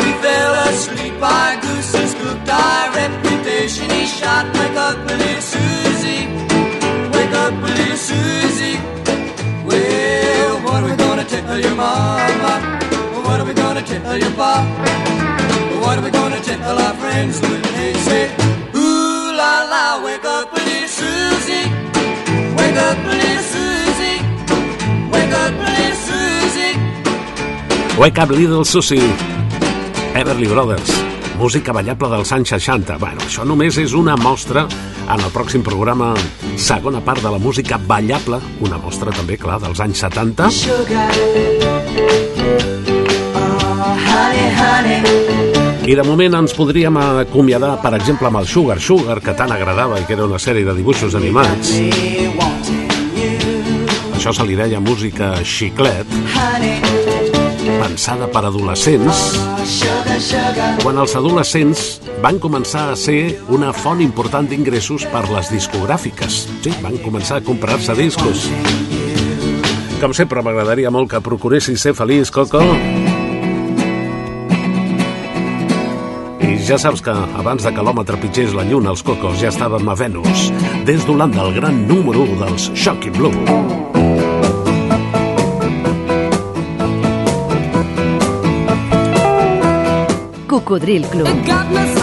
We 0.00 0.10
fell 0.24 0.54
asleep. 0.68 1.14
Our 1.20 1.60
gooses 1.60 2.14
cooked. 2.14 2.48
Our 2.48 2.90
reputation 2.94 3.90
is 3.90 4.08
shot. 4.18 4.46
Wake 4.56 4.78
up, 4.86 4.96
little 5.06 5.42
Susie. 5.42 6.24
Wake 7.14 7.34
up, 7.44 7.52
little 7.68 7.96
Susie. 8.08 8.78
Well, 9.68 10.62
what 10.64 10.82
are 10.82 10.90
we 10.90 10.96
gonna 10.96 11.24
tell 11.24 11.58
your 11.60 11.74
mama? 11.74 12.69
Tell 13.90 14.16
your 14.16 14.30
papa? 14.38 14.62
What 15.82 15.98
are 15.98 16.02
we 16.02 16.10
gonna 16.10 16.40
tell 16.40 16.78
our 16.78 16.94
friends 16.94 17.40
when 17.40 17.60
they 17.74 17.92
say, 18.06 18.30
Ooh 18.76 19.32
la 19.34 19.66
la, 19.66 20.00
wake 20.04 20.24
up, 20.24 20.52
little 20.52 20.86
Susie. 20.86 21.66
Wake 22.54 22.78
up, 22.86 22.98
little 23.10 23.42
Susie. 23.50 24.18
Wake 25.10 25.34
up, 25.42 25.54
little 25.58 25.96
Susie. 26.06 26.74
Wake 27.98 28.18
up, 28.18 28.30
little 28.30 28.64
Susie. 28.64 29.10
Everly 30.14 30.46
Brothers. 30.46 30.90
Música 31.36 31.72
ballable 31.72 32.08
dels 32.14 32.30
anys 32.30 32.54
60. 32.54 32.96
Bueno, 33.02 33.20
això 33.26 33.42
només 33.44 33.74
és 33.82 33.92
una 33.92 34.14
mostra 34.16 34.68
en 35.10 35.18
el 35.18 35.32
pròxim 35.34 35.66
programa, 35.66 36.14
segona 36.54 37.02
part 37.02 37.24
de 37.24 37.30
la 37.34 37.42
música 37.42 37.80
ballable, 37.90 38.38
una 38.62 38.78
mostra 38.78 39.10
també, 39.10 39.34
clar, 39.40 39.58
dels 39.66 39.82
anys 39.82 40.06
70. 40.06 40.46
I 45.90 45.94
de 45.98 46.02
moment 46.06 46.36
ens 46.38 46.52
podríem 46.54 46.94
acomiadar, 47.00 47.72
per 47.82 47.94
exemple, 47.96 48.28
amb 48.28 48.38
el 48.38 48.46
Sugar 48.46 48.78
Sugar, 48.78 49.16
que 49.24 49.32
tant 49.34 49.50
agradava 49.50 49.98
i 49.98 50.04
que 50.06 50.14
era 50.14 50.28
una 50.28 50.38
sèrie 50.38 50.62
de 50.62 50.74
dibuixos 50.76 51.16
animats. 51.18 51.72
Això 54.14 54.34
se 54.36 54.46
li 54.46 54.54
deia 54.54 54.78
música 54.84 55.32
xiclet, 55.42 56.06
pensada 57.80 58.28
per 58.30 58.44
adolescents, 58.46 59.24
quan 60.84 61.00
els 61.00 61.16
adolescents 61.18 61.84
van 62.22 62.38
començar 62.38 62.90
a 62.92 62.96
ser 63.00 63.40
una 63.50 63.72
font 63.74 64.04
important 64.04 64.46
d'ingressos 64.46 65.08
per 65.10 65.24
les 65.32 65.50
discogràfiques. 65.50 66.42
Sí, 66.62 66.74
van 66.84 67.00
començar 67.02 67.40
a 67.40 67.46
comprar-se 67.46 67.96
discos. 67.98 68.46
Com 70.00 70.14
sempre, 70.14 70.44
m'agradaria 70.44 70.92
molt 70.94 71.10
que 71.10 71.24
procuressis 71.24 71.82
ser 71.82 71.96
feliç, 71.98 72.30
Coco. 72.30 72.62
I 76.40 76.56
ja 76.64 76.78
saps 76.80 77.02
que 77.04 77.12
abans 77.12 77.64
de 77.64 77.72
que 77.74 77.84
l'home 77.84 78.04
trepitgés 78.08 78.54
la 78.56 78.64
lluna, 78.64 78.94
els 78.94 79.04
cocos 79.04 79.38
ja 79.42 79.52
estàvem 79.52 79.88
a 79.88 79.96
Venus, 79.98 80.48
des 80.88 81.04
d'Holanda, 81.06 81.44
el 81.46 81.56
gran 81.60 81.84
número 81.88 82.24
1 82.24 82.40
dels 82.44 82.70
Shocking 82.74 83.16
Blue. 83.18 83.34
Cocodril 90.50 91.06
Club. 91.12 91.99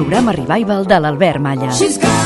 Programa 0.00 0.32
Revival 0.32 0.86
de 0.86 0.98
l'Albert 0.98 1.40
Malla. 1.40 2.19